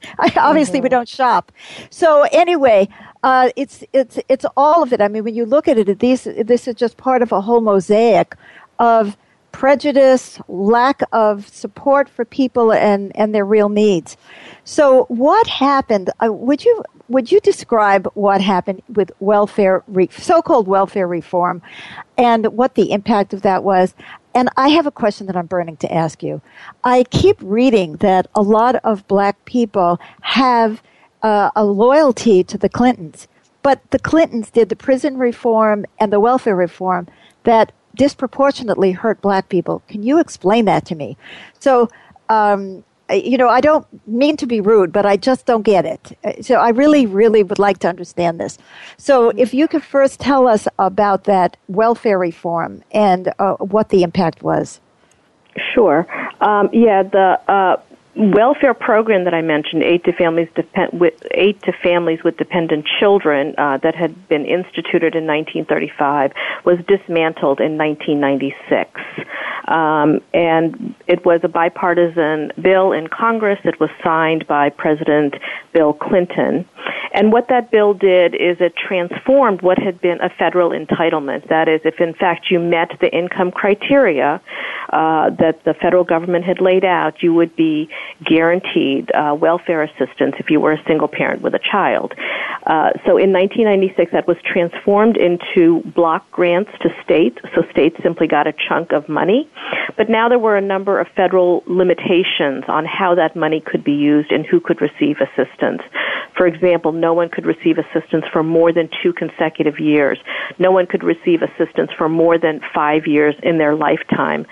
[0.36, 0.84] Obviously, mm-hmm.
[0.84, 1.52] we don't shop.
[1.90, 2.88] So anyway,
[3.22, 5.00] uh, it's it's it's all of it.
[5.00, 7.60] I mean, when you look at it, these this is just part of a whole
[7.60, 8.36] mosaic
[8.78, 9.16] of
[9.52, 14.16] prejudice, lack of support for people and, and their real needs.
[14.64, 16.10] So, what happened?
[16.22, 21.60] Uh, would you would you describe what happened with welfare, re- so-called welfare reform,
[22.16, 23.94] and what the impact of that was?
[24.34, 26.40] And I have a question that I'm burning to ask you.
[26.84, 30.82] I keep reading that a lot of black people have
[31.22, 33.28] uh, a loyalty to the Clintons,
[33.62, 37.08] but the Clintons did the prison reform and the welfare reform
[37.44, 39.82] that disproportionately hurt black people.
[39.88, 41.16] Can you explain that to me?
[41.58, 41.90] So,
[42.28, 46.44] um, you know, I don't mean to be rude, but I just don't get it.
[46.44, 48.58] So I really, really would like to understand this.
[48.96, 54.02] So if you could first tell us about that welfare reform and uh, what the
[54.02, 54.80] impact was.
[55.74, 56.06] Sure.
[56.40, 57.76] Um, yeah, the uh,
[58.14, 62.86] welfare program that I mentioned, aid to families depend, with aid to families with dependent
[63.00, 66.32] children, uh, that had been instituted in 1935,
[66.64, 69.00] was dismantled in 1996.
[69.68, 73.60] Um, and it was a bipartisan bill in Congress.
[73.64, 75.34] It was signed by President
[75.72, 76.68] Bill Clinton.
[77.14, 81.48] And what that bill did is it transformed what had been a federal entitlement.
[81.48, 84.40] That is, if in fact you met the income criteria
[84.90, 87.88] uh, that the federal government had laid out, you would be
[88.24, 92.12] guaranteed uh, welfare assistance if you were a single parent with a child.
[92.66, 97.38] Uh, so in 1996, that was transformed into block grants to states.
[97.54, 99.48] So states simply got a chunk of money.
[99.96, 103.92] But now there were a number of federal limitations on how that money could be
[103.92, 105.82] used and who could receive assistance.
[106.36, 110.18] For example, no one could receive assistance for more than two consecutive years.
[110.58, 114.46] No one could receive assistance for more than five years in their lifetime.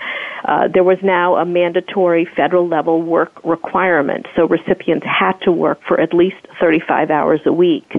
[0.45, 5.79] Uh, there was now a mandatory federal level work requirement, so recipients had to work
[5.87, 7.91] for at least 35 hours a week.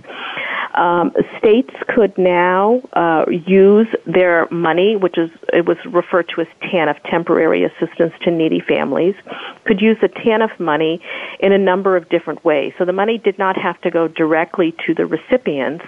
[0.74, 6.46] Um, states could now uh, use their money, which is it was referred to as
[6.62, 9.14] TANF, temporary assistance to needy families,
[9.64, 11.00] could use the TANF money
[11.40, 12.72] in a number of different ways.
[12.78, 15.84] So the money did not have to go directly to the recipients,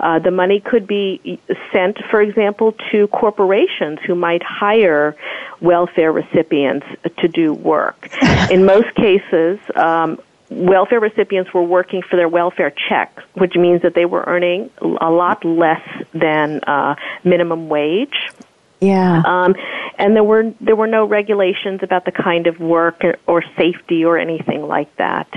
[0.00, 1.40] Uh, the money could be
[1.72, 5.16] sent, for example, to corporations who might hire
[5.60, 6.86] welfare recipients
[7.18, 8.08] to do work.
[8.50, 10.20] In most cases, um,
[10.52, 15.10] welfare recipients were working for their welfare check, which means that they were earning a
[15.10, 15.82] lot less
[16.12, 16.94] than uh,
[17.24, 18.30] minimum wage.
[18.82, 19.22] Yeah.
[19.24, 19.54] Um,
[19.96, 24.04] and there were there were no regulations about the kind of work or, or safety
[24.04, 25.28] or anything like that.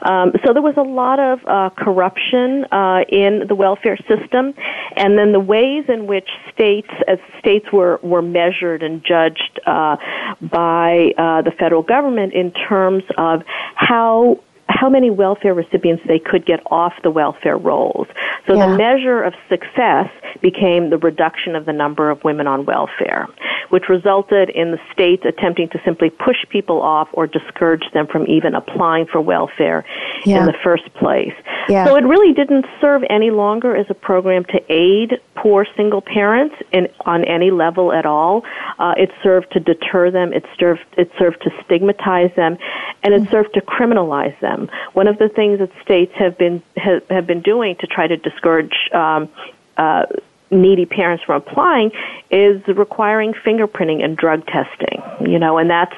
[0.00, 4.54] Um, so there was a lot of uh, corruption uh, in the welfare system,
[4.96, 9.96] and then the ways in which states, as states were were measured and judged uh,
[10.40, 13.42] by uh, the federal government in terms of
[13.74, 18.08] how how many welfare recipients they could get off the welfare rolls.
[18.46, 18.68] So yeah.
[18.68, 20.10] the measure of success
[20.40, 23.26] became the reduction of the number of women on welfare,
[23.70, 28.26] which resulted in the states attempting to simply push people off or discourage them from
[28.26, 29.84] even applying for welfare
[30.24, 30.40] yeah.
[30.40, 31.34] in the first place.
[31.68, 31.86] Yeah.
[31.86, 36.54] So it really didn't serve any longer as a program to aid poor single parents
[36.72, 38.44] in, on any level at all.
[38.78, 40.32] Uh, it served to deter them.
[40.32, 42.58] It served it served to stigmatize them,
[43.02, 43.30] and it mm-hmm.
[43.30, 44.70] served to criminalize them them.
[44.92, 48.16] One of the things that states have been have, have been doing to try to
[48.16, 49.28] discourage um,
[49.76, 50.06] uh,
[50.50, 51.92] needy parents from applying
[52.30, 55.02] is requiring fingerprinting and drug testing.
[55.20, 55.96] You know, and that's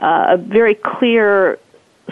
[0.00, 1.58] uh, a very clear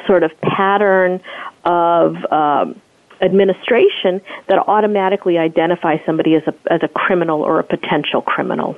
[0.07, 1.21] sort of pattern
[1.65, 2.17] of.
[2.33, 2.81] Um,
[3.21, 8.77] administration that automatically identifies somebody as a as a criminal or a potential criminal.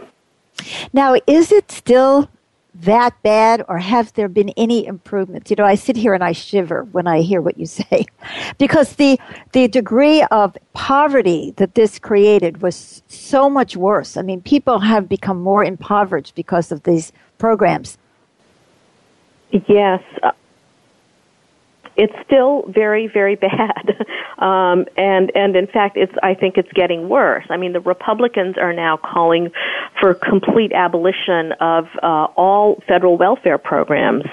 [0.93, 2.29] Now, is it still
[2.75, 5.51] that bad or have there been any improvements?
[5.51, 8.07] You know, I sit here and I shiver when I hear what you say
[8.59, 9.19] because the,
[9.53, 14.17] the degree of poverty that this created was so much worse.
[14.17, 17.97] I mean, people have become more impoverished because of these programs.
[19.69, 20.03] Yes,
[21.97, 23.97] it's still very, very bad.
[24.39, 27.45] um, and, and in fact, it's, I think it's getting worse.
[27.51, 29.51] I mean, the Republicans are now calling
[30.01, 34.25] for complete abolition of uh, all federal welfare programs.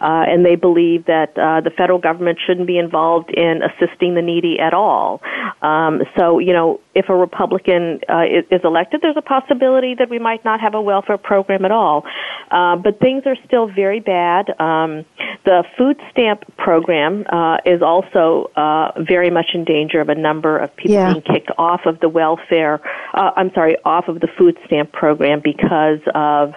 [0.00, 4.22] Uh, and they believe that uh, the federal government shouldn't be involved in assisting the
[4.22, 5.20] needy at all.
[5.62, 10.08] Um, so, you know, if a Republican uh, is, is elected, there's a possibility that
[10.08, 12.04] we might not have a welfare program at all.
[12.50, 14.48] Uh, but things are still very bad.
[14.60, 15.04] Um,
[15.44, 20.58] the food stamp program uh, is also uh, very much in danger of a number
[20.58, 21.12] of people yeah.
[21.12, 22.80] being kicked off of the welfare.
[23.14, 26.54] Uh, I'm sorry, off of the food stamp program because of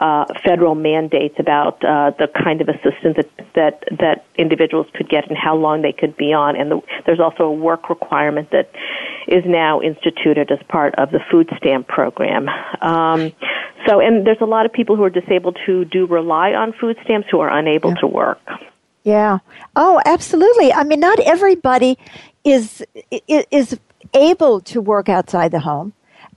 [0.00, 5.28] uh, federal mandates about uh, the kind of assistance that, that that individuals could get
[5.28, 6.56] and how long they could be on.
[6.56, 8.70] And the, there's also a work requirement that
[9.26, 12.48] is now instituted as part of the food stamp program.
[12.80, 13.32] Um,
[13.86, 16.96] so, and there's a lot of people who are disabled who do rely on food
[17.04, 18.00] stamps who are unable yeah.
[18.00, 18.40] to work.
[19.02, 19.38] Yeah.
[19.76, 20.72] Oh, absolutely.
[20.72, 21.98] I mean, not everybody
[22.44, 22.82] is
[23.28, 23.78] is
[24.14, 25.92] able to work outside the home,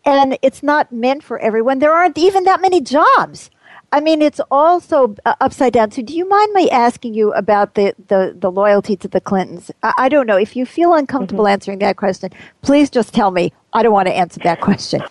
[0.05, 1.79] and it's not meant for everyone.
[1.79, 3.49] There aren't even that many jobs.
[3.91, 5.91] I mean, it's also uh, upside down.
[5.91, 9.71] So, do you mind me asking you about the, the, the loyalty to the Clintons?
[9.81, 10.35] I, I don't know.
[10.35, 11.53] If you feel uncomfortable mm-hmm.
[11.53, 12.31] answering that question,
[12.61, 13.53] please just tell me.
[13.73, 15.01] I don't want to answer that question.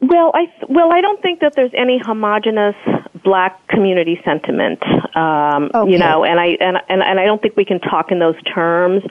[0.00, 2.76] Well, I well, I don't think that there's any homogenous
[3.24, 4.82] black community sentiment.
[5.16, 5.90] Um, okay.
[5.90, 8.40] You know, and I and, and and I don't think we can talk in those
[8.42, 9.02] terms.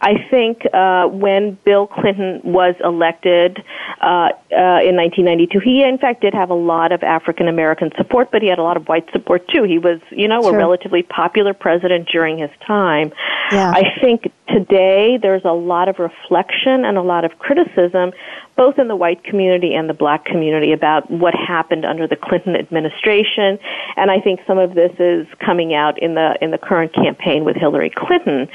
[0.00, 3.58] I think uh, when Bill Clinton was elected
[4.02, 8.30] uh, uh, in 1992, he in fact did have a lot of African American support,
[8.30, 9.64] but he had a lot of white support too.
[9.64, 10.54] He was, you know, sure.
[10.54, 13.12] a relatively popular president during his time.
[13.50, 13.70] Yeah.
[13.70, 18.12] I think today there's a lot of reflection and a lot of criticism
[18.56, 22.56] both in the white community and the black community about what happened under the Clinton
[22.56, 23.58] administration.
[23.96, 27.44] And I think some of this is coming out in the in the current campaign
[27.44, 28.48] with Hillary Clinton.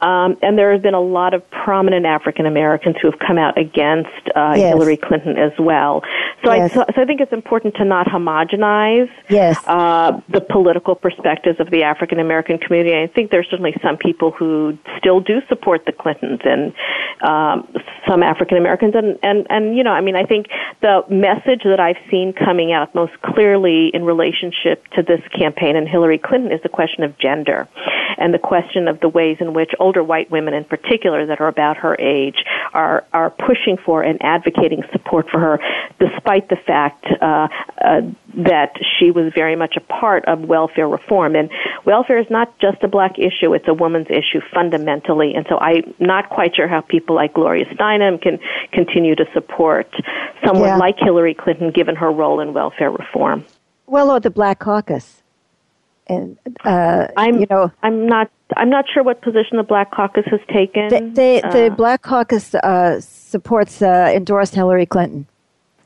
[0.00, 3.56] Um, and there have been a lot of prominent African Americans who have come out
[3.56, 4.74] against uh, yes.
[4.74, 6.02] Hillary Clinton as well.
[6.44, 6.72] So, yes.
[6.72, 9.58] I, so, so, I think it's important to not homogenize yes.
[9.66, 12.94] uh, the political perspectives of the African American community.
[12.94, 16.74] I think there's certainly some people who still do support the Clintons and
[17.22, 17.66] um,
[18.06, 20.46] some African Americans and, and and and you know, I mean, I think
[20.80, 25.88] the message that I've seen coming out most clearly in relationship to this campaign and
[25.88, 27.68] Hillary Clinton is the question of gender,
[28.18, 31.48] and the question of the ways in which older white women, in particular, that are
[31.48, 35.60] about her age, are are pushing for and advocating support for her,
[35.98, 37.48] despite the fact uh,
[37.84, 38.00] uh,
[38.36, 41.34] that she was very much a part of welfare reform.
[41.34, 41.50] And
[41.84, 45.34] welfare is not just a black issue; it's a woman's issue fundamentally.
[45.34, 48.38] And so I'm not quite sure how people like Gloria Steinem can
[48.72, 49.92] continue to support
[50.44, 50.76] someone yeah.
[50.76, 53.44] like Hillary Clinton, given her role in welfare reform.
[53.86, 55.22] Well, or the Black Caucus,
[56.08, 60.24] and uh, I'm you know I'm not I'm not sure what position the Black Caucus
[60.26, 60.88] has taken.
[60.88, 65.28] The, they, uh, the Black Caucus uh, supports uh, endorsed Hillary Clinton.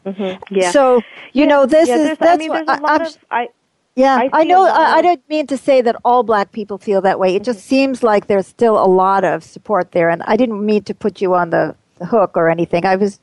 [0.07, 0.55] Mm-hmm.
[0.55, 0.71] Yeah.
[0.71, 1.03] So
[1.35, 3.49] you yeah, know this yeah, is that's I mean, there's a lot I, of I.
[3.97, 4.65] Yeah, I, I know.
[4.65, 7.35] I, I, don't mean to say that all black people feel that way.
[7.35, 7.69] It just mm-hmm.
[7.69, 11.21] seems like there's still a lot of support there, and I didn't mean to put
[11.21, 12.85] you on the hook or anything.
[12.85, 13.21] I was,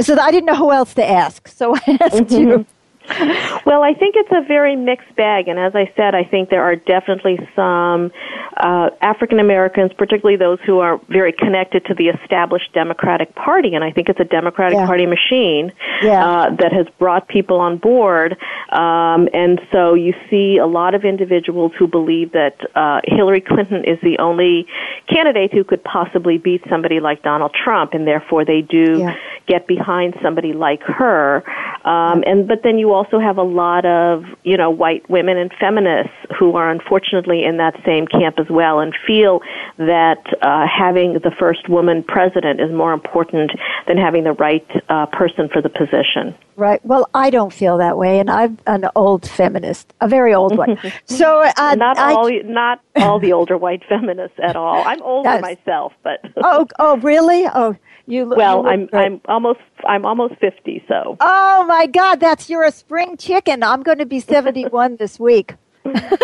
[0.00, 2.34] so I didn't know who else to ask, so I asked mm-hmm.
[2.34, 2.66] you.
[3.66, 6.62] Well, I think it's a very mixed bag, and as I said, I think there
[6.62, 8.10] are definitely some
[8.56, 13.84] uh, African Americans, particularly those who are very connected to the established Democratic Party, and
[13.84, 14.86] I think it's a Democratic yeah.
[14.86, 16.26] Party machine yeah.
[16.26, 18.36] uh, that has brought people on board.
[18.72, 23.84] Um, and so you see a lot of individuals who believe that uh, Hillary Clinton
[23.84, 24.66] is the only
[25.08, 29.16] candidate who could possibly beat somebody like Donald Trump, and therefore they do yeah.
[29.46, 31.42] get behind somebody like her.
[31.84, 35.52] Um, and but then you also have a lot of you know white women and
[35.58, 39.40] feminists who are unfortunately in that same camp as well and feel
[39.78, 43.52] that uh, having the first woman president is more important
[43.86, 46.34] than having the right uh, person for the position.
[46.56, 46.84] Right.
[46.84, 50.78] Well, I don't feel that way, and I'm an old feminist, a very old one.
[51.06, 54.82] So uh, not I, all, not all the older white feminists at all.
[54.86, 57.46] I'm older myself, but oh, oh, really?
[57.52, 57.76] Oh,
[58.06, 60.84] you look, well, you look I'm I'm almost I'm almost fifty.
[60.88, 63.62] So oh my God, that's you're a spring chicken.
[63.62, 65.54] I'm going to be seventy one this week.
[65.84, 66.18] and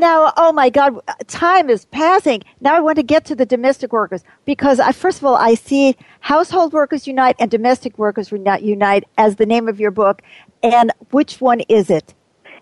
[0.00, 2.42] now, oh my God, time is passing.
[2.60, 5.54] Now I want to get to the domestic workers because I, first of all, I
[5.54, 10.22] see Household Workers Unite and Domestic Workers Unite as the name of your book.
[10.62, 12.14] And which one is it?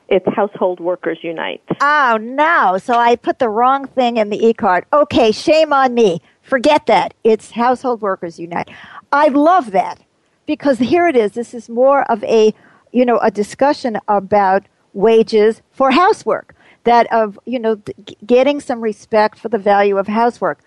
[0.08, 1.62] It's Household Workers Unite.
[1.80, 2.78] Oh, no.
[2.78, 4.86] So I put the wrong thing in the e-card.
[4.92, 6.20] Okay, shame on me.
[6.42, 7.14] Forget that.
[7.24, 8.68] It's Household Workers Unite.
[9.10, 10.00] I love that
[10.46, 11.32] because here it is.
[11.32, 12.54] This is more of a,
[12.92, 16.54] you know, a discussion about wages for housework.
[16.84, 17.80] That of, you know,
[18.24, 20.60] getting some respect for the value of housework.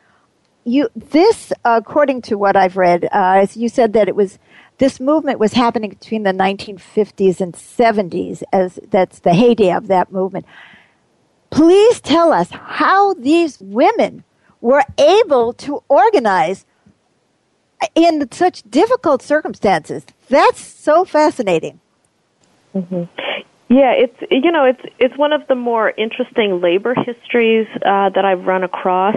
[0.65, 4.38] You, this, according to what I've read, uh, you said that it was
[4.77, 10.11] this movement was happening between the 1950s and 70s as that's the heyday of that
[10.11, 10.45] movement
[11.49, 14.23] please tell us how these women
[14.61, 16.65] were able to organize
[17.95, 20.05] in such difficult circumstances.
[20.30, 21.80] That's so fascinating.
[22.75, 23.03] Mm-hmm.
[23.69, 28.25] Yeah, it's you know it's it's one of the more interesting labor histories uh, that
[28.25, 29.15] I've run across.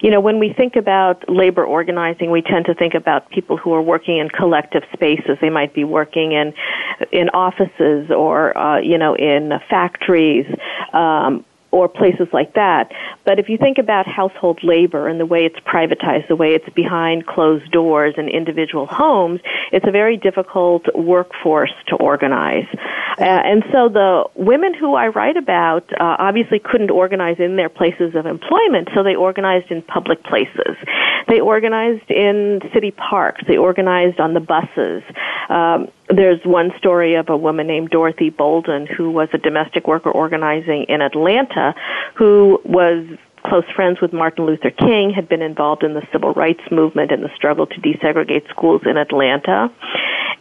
[0.00, 3.72] You know, when we think about labor organizing, we tend to think about people who
[3.72, 5.38] are working in collective spaces.
[5.40, 6.52] They might be working in
[7.12, 10.46] in offices or uh, you know in factories.
[10.92, 12.92] Um, or places like that.
[13.24, 16.68] But if you think about household labor and the way it's privatized, the way it's
[16.74, 19.40] behind closed doors in individual homes,
[19.72, 22.66] it's a very difficult workforce to organize.
[23.18, 27.70] Uh, and so the women who I write about uh, obviously couldn't organize in their
[27.70, 30.76] places of employment, so they organized in public places.
[31.28, 33.42] They organized in city parks.
[33.48, 35.02] They organized on the buses.
[35.48, 40.10] Um, there's one story of a woman named Dorothy Bolden who was a domestic worker
[40.10, 41.74] organizing in Atlanta
[42.16, 43.06] who was
[43.46, 47.22] close friends with Martin Luther King, had been involved in the civil rights movement and
[47.22, 49.70] the struggle to desegregate schools in Atlanta.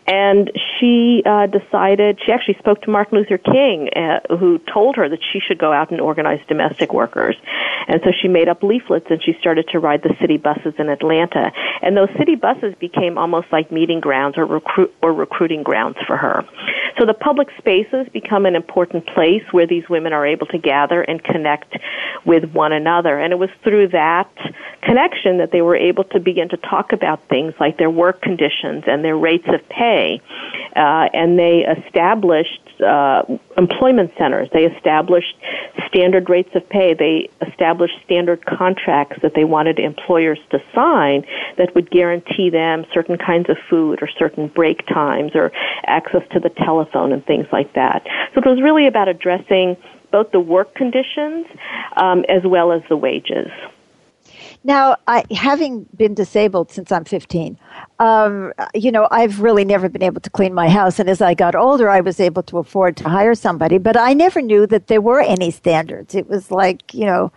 [0.07, 5.07] And she uh, decided, she actually spoke to Martin Luther King, uh, who told her
[5.07, 7.35] that she should go out and organize domestic workers.
[7.87, 10.89] And so she made up leaflets and she started to ride the city buses in
[10.89, 11.51] Atlanta.
[11.81, 16.17] And those city buses became almost like meeting grounds or, recruit, or recruiting grounds for
[16.17, 16.45] her.
[16.99, 21.01] So the public spaces become an important place where these women are able to gather
[21.01, 21.77] and connect
[22.25, 23.17] with one another.
[23.19, 24.29] And it was through that
[24.81, 28.83] connection that they were able to begin to talk about things like their work conditions
[28.87, 30.00] and their rates of pay.
[30.75, 33.23] Uh, and they established uh,
[33.57, 34.49] employment centers.
[34.53, 35.35] They established
[35.87, 36.93] standard rates of pay.
[36.93, 41.25] They established standard contracts that they wanted employers to sign
[41.57, 45.51] that would guarantee them certain kinds of food or certain break times or
[45.85, 48.03] access to the telephone and things like that.
[48.33, 49.77] So it was really about addressing
[50.11, 51.45] both the work conditions
[51.95, 53.49] um, as well as the wages.
[54.63, 57.57] Now, I, having been disabled since I'm 15,
[57.99, 60.99] um, you know, I've really never been able to clean my house.
[60.99, 64.13] And as I got older, I was able to afford to hire somebody, but I
[64.13, 66.13] never knew that there were any standards.
[66.13, 67.31] It was like, you know,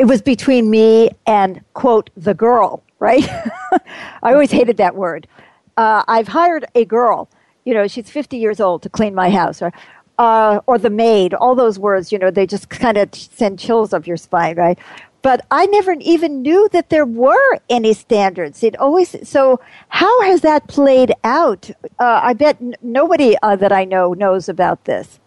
[0.00, 3.24] it was between me and, quote, the girl, right?
[4.24, 5.28] I always hated that word.
[5.76, 7.28] Uh, I've hired a girl,
[7.64, 9.72] you know, she's 50 years old to clean my house, or,
[10.18, 13.92] uh, or the maid, all those words, you know, they just kind of send chills
[13.92, 14.78] up your spine, right?
[15.22, 18.62] But I never even knew that there were any standards.
[18.62, 19.60] It always so.
[19.88, 21.70] How has that played out?
[21.98, 25.20] Uh, I bet n- nobody uh, that I know knows about this.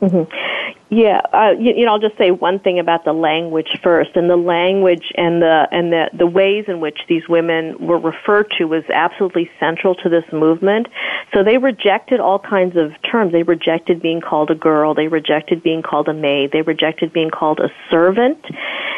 [0.00, 0.51] Mm-hmm.
[0.94, 4.28] Yeah, uh, you, you, know, I'll just say one thing about the language first, and
[4.28, 8.66] the language and the and the the ways in which these women were referred to
[8.66, 10.88] was absolutely central to this movement.
[11.32, 13.32] So they rejected all kinds of terms.
[13.32, 14.92] They rejected being called a girl.
[14.92, 16.52] They rejected being called a maid.
[16.52, 18.44] They rejected being called a servant.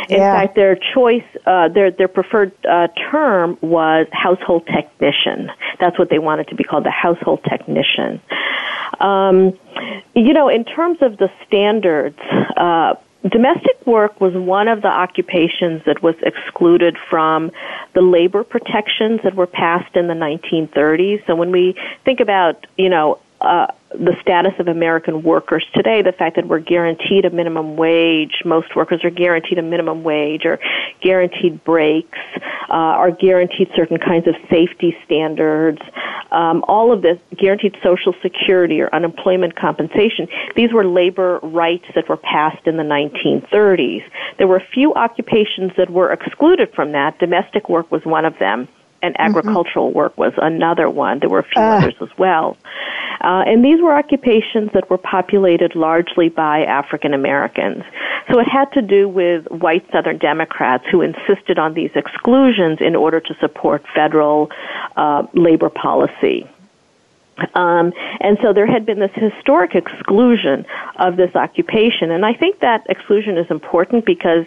[0.08, 0.40] In yeah.
[0.40, 5.48] fact, their choice, uh, their their preferred uh, term was household technician.
[5.78, 8.20] That's what they wanted to be called, the household technician.
[8.98, 9.56] Um,
[10.14, 12.18] you know, in terms of the standards,
[12.56, 12.94] uh,
[13.28, 17.50] domestic work was one of the occupations that was excluded from
[17.94, 21.26] the labor protections that were passed in the 1930s.
[21.26, 26.12] So when we think about, you know, uh, the status of American workers today, the
[26.12, 30.58] fact that we're guaranteed a minimum wage, most workers are guaranteed a minimum wage or
[31.00, 32.18] guaranteed breaks,
[32.68, 35.80] uh, are guaranteed certain kinds of safety standards,
[36.32, 40.26] um, all of this, guaranteed social security or unemployment compensation,
[40.56, 44.02] these were labor rights that were passed in the 1930s.
[44.38, 47.18] There were a few occupations that were excluded from that.
[47.20, 48.66] Domestic work was one of them
[49.04, 49.36] and mm-hmm.
[49.36, 49.98] agricultural mm-hmm.
[49.98, 51.20] work was another one.
[51.20, 51.78] There were a few uh.
[51.78, 52.56] others as well.
[53.20, 57.82] Uh, and these were occupations that were populated largely by African Americans.
[58.30, 62.96] So it had to do with white Southern Democrats who insisted on these exclusions in
[62.96, 64.50] order to support federal
[64.96, 66.48] uh, labor policy.
[67.54, 70.66] Um, and so there had been this historic exclusion
[70.96, 72.10] of this occupation.
[72.10, 74.46] And I think that exclusion is important because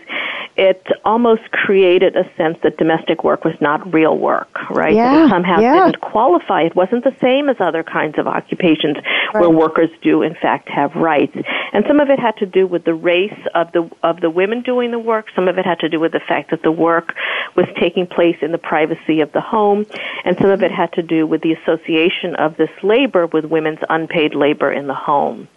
[0.57, 4.95] it almost created a sense that domestic work was not real work, right?
[4.95, 5.85] Yeah, that it somehow yeah.
[5.85, 6.63] didn't qualify.
[6.63, 8.97] It wasn't the same as other kinds of occupations
[9.33, 9.41] right.
[9.41, 11.37] where workers do in fact have rights.
[11.73, 14.63] And some of it had to do with the race of the of the women
[14.63, 15.27] doing the work.
[15.35, 17.13] Some of it had to do with the fact that the work
[17.55, 19.85] was taking place in the privacy of the home,
[20.25, 23.79] and some of it had to do with the association of this labor with women's
[23.89, 25.47] unpaid labor in the home.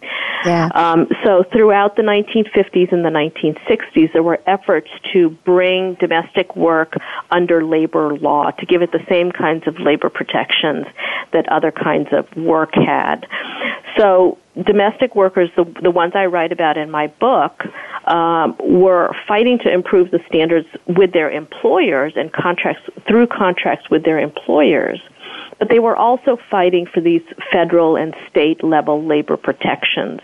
[0.45, 0.69] Yeah.
[0.73, 6.93] Um, so throughout the 1950s and the 1960s, there were efforts to bring domestic work
[7.29, 10.85] under labor law to give it the same kinds of labor protections
[11.33, 13.27] that other kinds of work had.
[13.97, 17.63] So domestic workers, the, the ones I write about in my book,
[18.05, 24.03] um, were fighting to improve the standards with their employers and contracts through contracts with
[24.03, 24.99] their employers
[25.61, 30.19] but they were also fighting for these federal and state level labor protections.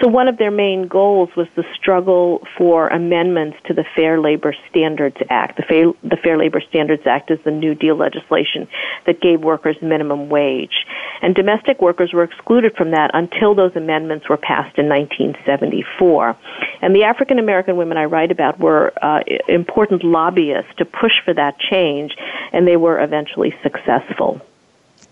[0.00, 4.54] So one of their main goals was the struggle for amendments to the Fair Labor
[4.70, 5.56] Standards Act.
[5.56, 8.68] The Fair, the Fair Labor Standards Act is the New Deal legislation
[9.04, 10.86] that gave workers minimum wage.
[11.22, 16.36] And domestic workers were excluded from that until those amendments were passed in 1974.
[16.82, 21.34] And the African American women I write about were uh, important lobbyists to push for
[21.34, 22.16] that change,
[22.52, 24.40] and they were eventually successful.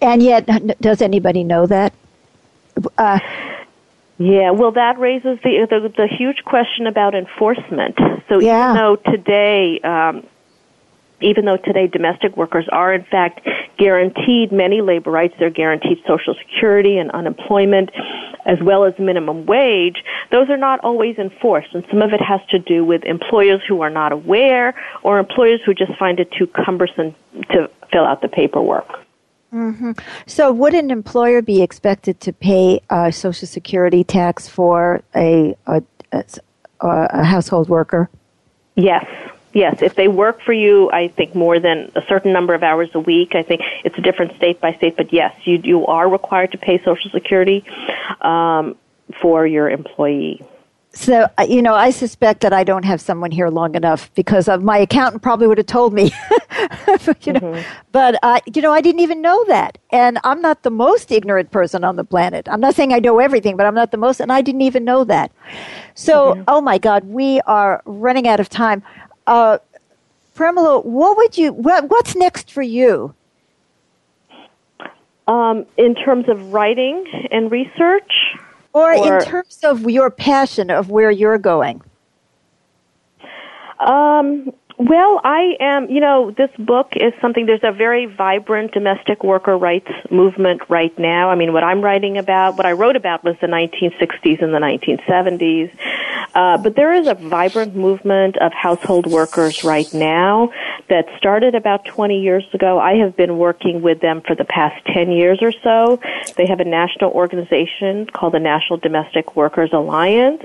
[0.02, 0.46] And yet,
[0.80, 1.92] does anybody know that?
[2.96, 3.18] Uh,
[4.20, 7.98] yeah, well, that raises the, the the huge question about enforcement.
[8.28, 8.72] So yeah.
[8.72, 10.26] even though today, um,
[11.22, 13.40] even though today domestic workers are in fact
[13.78, 17.90] guaranteed many labor rights, they're guaranteed Social Security and unemployment,
[18.44, 20.04] as well as minimum wage.
[20.30, 23.80] Those are not always enforced, and some of it has to do with employers who
[23.80, 27.14] are not aware, or employers who just find it too cumbersome
[27.52, 28.86] to fill out the paperwork.
[29.52, 29.92] Mm-hmm.
[30.26, 35.82] So, would an employer be expected to pay a Social Security tax for a, a,
[36.12, 36.24] a,
[36.80, 38.08] a household worker?
[38.76, 39.06] Yes.
[39.52, 42.88] Yes, if they work for you, I think more than a certain number of hours
[42.94, 43.34] a week.
[43.34, 46.58] I think it's a different state by state, but yes, you you are required to
[46.58, 47.64] pay Social Security
[48.20, 48.76] um,
[49.20, 50.40] for your employee.
[50.92, 54.48] So, uh, you know, I suspect that I don't have someone here long enough because
[54.48, 56.04] of my accountant probably would have told me,
[57.22, 57.82] you know, mm-hmm.
[57.92, 59.78] but, uh, you know, I didn't even know that.
[59.90, 62.48] And I'm not the most ignorant person on the planet.
[62.50, 64.84] I'm not saying I know everything, but I'm not the most, and I didn't even
[64.84, 65.30] know that.
[65.94, 66.42] So, mm-hmm.
[66.48, 68.82] oh my God, we are running out of time.
[69.28, 69.58] Uh,
[70.36, 73.14] what would you, what, what's next for you?
[75.28, 78.10] Um, in terms of writing and research?
[78.72, 81.82] Or, or in terms of your passion of where you're going?
[83.80, 89.22] Um, well, I am, you know, this book is something, there's a very vibrant domestic
[89.22, 91.28] worker rights movement right now.
[91.28, 94.58] I mean, what I'm writing about, what I wrote about was the 1960s and the
[94.58, 95.70] 1970s.
[96.34, 100.50] Uh, but there is a vibrant movement of household workers right now
[100.88, 102.78] that started about 20 years ago.
[102.78, 106.00] I have been working with them for the past 10 years or so.
[106.38, 110.42] They have a national organization called the National Domestic Workers Alliance.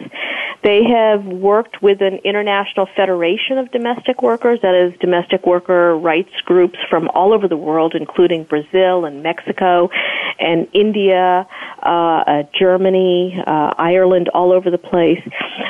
[0.61, 6.35] They have worked with an international federation of domestic workers, that is domestic worker rights
[6.45, 9.89] groups from all over the world, including Brazil and Mexico
[10.39, 11.47] and India.
[11.85, 15.21] uh, uh, Germany, uh, Ireland, all over the place.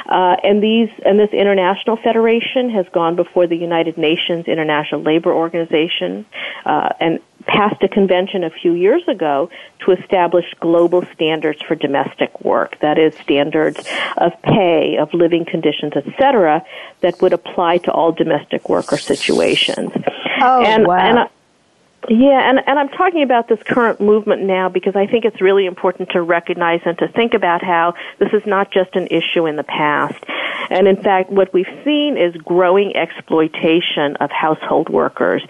[0.08, 5.34] Uh, and these and this international federation has gone before the United Nations International Labor
[5.34, 6.26] Organization
[6.66, 12.42] uh, and passed a convention a few years ago to establish global standards for domestic
[12.42, 12.80] work.
[12.80, 13.80] That is, standards
[14.18, 16.66] of pay, of living conditions, etc.,
[17.02, 19.92] that would apply to all domestic worker situations.
[20.42, 20.98] Oh, and, wow.
[20.98, 21.30] And,
[22.10, 25.66] yeah, and, and I'm talking about this current movement now because I think it's really
[25.66, 29.56] important to recognize and to think about how this is not just an issue in
[29.56, 30.24] the past.
[30.70, 35.44] And in fact, what we've seen is growing exploitation of household workers.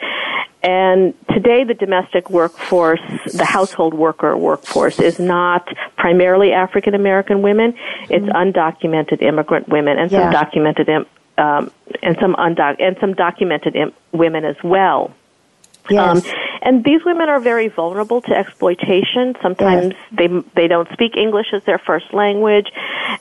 [0.61, 3.01] And today the domestic workforce,
[3.33, 7.75] the household worker workforce is not primarily African American women.
[8.09, 8.31] It's mm-hmm.
[8.31, 10.23] undocumented immigrant women and yeah.
[10.23, 10.89] some documented,
[11.37, 15.13] um, and some undoc- and some documented Im- women as well.
[15.89, 16.25] Yes.
[16.25, 16.33] Um,
[16.65, 19.35] and these women are very vulnerable to exploitation.
[19.41, 20.01] Sometimes yes.
[20.11, 22.71] they they don't speak English as their first language,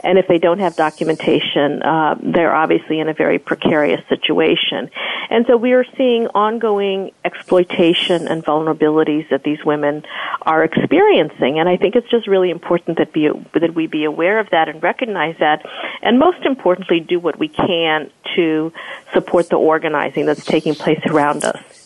[0.03, 4.91] and if they don't have documentation, uh, they're obviously in a very precarious situation.
[5.29, 10.05] And so we are seeing ongoing exploitation and vulnerabilities that these women
[10.43, 11.59] are experiencing.
[11.59, 14.71] And I think it's just really important that be that we be aware of that
[14.71, 15.67] and recognize that,
[16.03, 18.73] and most importantly, do what we can to
[19.13, 21.85] support the organizing that's taking place around us.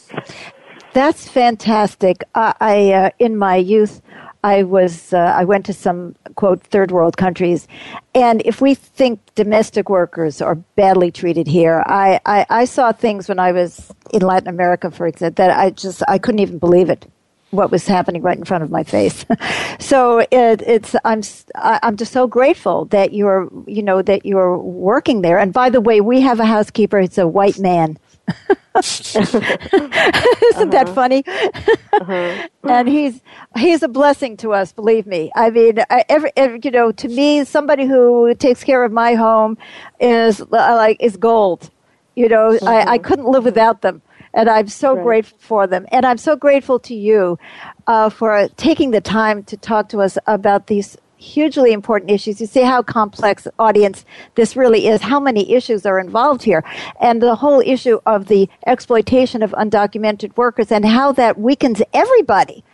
[0.93, 2.25] That's fantastic.
[2.35, 4.01] Uh, I uh, in my youth,
[4.43, 7.69] I was uh, I went to some quote third world countries,
[8.15, 13.29] and if we think domestic workers are badly treated here, I, I, I saw things
[13.29, 16.91] when I was in Latin America, for example, that I just I couldn't even believe
[16.91, 17.07] it
[17.51, 19.25] what was happening right in front of my face.
[19.79, 21.23] so it, it's I'm
[21.55, 25.39] I'm just so grateful that you're you know that you're working there.
[25.39, 26.99] And by the way, we have a housekeeper.
[26.99, 27.99] It's a white man.
[28.79, 30.65] Isn't uh-huh.
[30.67, 31.25] that funny?
[31.27, 32.49] uh-huh.
[32.69, 33.21] and he's
[33.57, 34.73] he's a blessing to us.
[34.73, 35.33] Believe me.
[35.35, 39.59] I mean, every, every, you know, to me, somebody who takes care of my home
[40.01, 41.71] is uh, like is gold.
[42.15, 42.99] You know, I, I uh-huh.
[42.99, 44.03] couldn't live without them
[44.35, 45.03] and I'm so right.
[45.03, 45.87] grateful for them.
[45.91, 47.39] And I'm so grateful to you
[47.87, 52.41] uh, for taking the time to talk to us about these hugely important issues.
[52.41, 54.05] You see how complex audience
[54.37, 56.65] this really is, how many issues are involved here,
[57.01, 62.65] and the whole issue of the exploitation of undocumented workers and how that weakens everybody.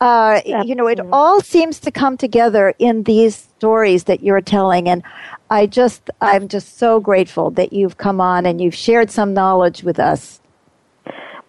[0.00, 4.88] Uh, you know, it all seems to come together in these stories that you're telling,
[4.88, 5.02] and
[5.50, 9.82] I just, I'm just so grateful that you've come on and you've shared some knowledge
[9.82, 10.40] with us.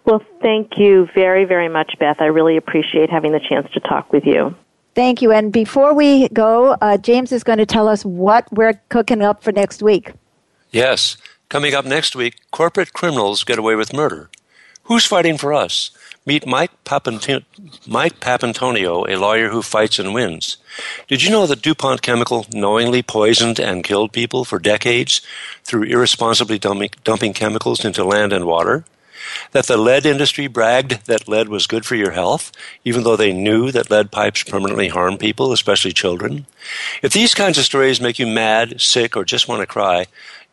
[0.04, 2.20] Well, thank you very, very much, Beth.
[2.20, 4.56] I really appreciate having the chance to talk with you.
[4.94, 5.32] Thank you.
[5.32, 9.42] And before we go, uh, James is going to tell us what we're cooking up
[9.42, 10.12] for next week.
[10.70, 11.16] Yes.
[11.48, 14.30] Coming up next week, corporate criminals get away with murder.
[14.84, 15.90] Who's fighting for us?
[16.26, 16.70] Meet Mike,
[17.86, 20.58] Mike Papantonio, a lawyer who fights and wins.
[21.08, 25.22] Did you know that DuPont Chemical knowingly poisoned and killed people for decades
[25.64, 28.84] through irresponsibly dumping, dumping chemicals into land and water?
[29.52, 32.52] That the lead industry bragged that lead was good for your health,
[32.84, 36.46] even though they knew that lead pipes permanently harm people, especially children.
[37.02, 40.06] If these kinds of stories make you mad, sick, or just want to cry,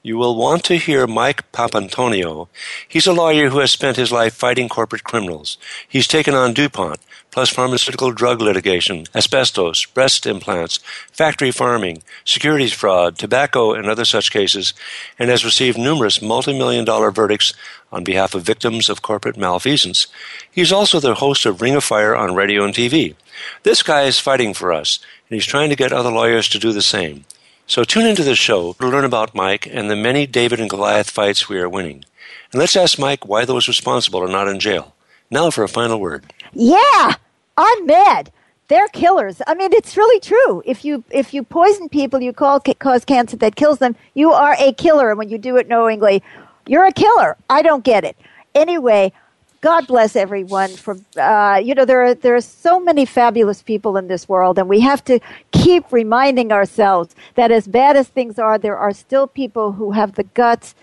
[0.04, 2.48] you will want to hear Mike Papantonio.
[2.88, 5.58] He's a lawyer who has spent his life fighting corporate criminals.
[5.88, 7.00] He's taken on DuPont,
[7.32, 10.78] plus pharmaceutical drug litigation, asbestos, breast implants,
[11.12, 14.74] factory farming, securities fraud, tobacco, and other such cases,
[15.20, 17.54] and has received numerous multi-million dollar verdicts
[17.92, 20.08] on behalf of victims of corporate malfeasance.
[20.50, 23.16] He's also the host of Ring of Fire on radio and TV.
[23.64, 25.00] This guy is fighting for us,
[25.30, 27.26] and he's trying to get other lawyers to do the same.
[27.68, 31.10] So tune into the show to learn about Mike and the many David and Goliath
[31.10, 32.06] fights we are winning.
[32.52, 34.96] And let's ask Mike why those responsible are not in jail.
[35.30, 36.32] Now for a final word.
[36.54, 37.16] Yeah,
[37.58, 38.32] I'm mad.
[38.68, 39.42] They're killers.
[39.48, 40.62] I mean, it's really true.
[40.66, 43.96] If you if you poison people, you call, cause cancer that kills them.
[44.14, 46.22] You are a killer, and when you do it knowingly,
[46.68, 47.38] you're a killer.
[47.50, 48.18] I don't get it.
[48.56, 49.14] Anyway,
[49.62, 53.98] God bless everyone for uh, you know there are there are so many fabulous people
[53.98, 55.20] in this world, and we have to
[55.52, 60.16] keep reminding ourselves that as bad as things are, there are still people who have
[60.16, 60.76] the guts,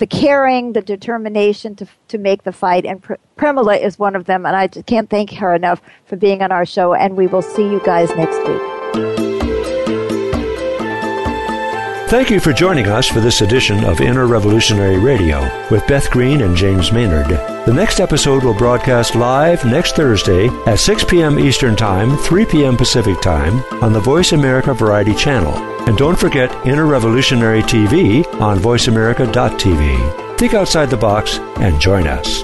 [0.00, 2.84] the caring, the determination to to make the fight.
[2.84, 6.42] And Pr- Premilla is one of them, and I can't thank her enough for being
[6.42, 6.94] on our show.
[6.94, 9.39] And we will see you guys next week.
[12.10, 16.40] Thank you for joining us for this edition of Inner Revolutionary Radio with Beth Green
[16.40, 17.28] and James Maynard.
[17.28, 21.38] The next episode will broadcast live next Thursday at 6 p.m.
[21.38, 22.76] Eastern Time, 3 p.m.
[22.76, 25.54] Pacific Time on the Voice America Variety Channel.
[25.86, 30.36] And don't forget Inner Revolutionary TV on voiceamerica.tv.
[30.36, 32.42] Think outside the box and join us.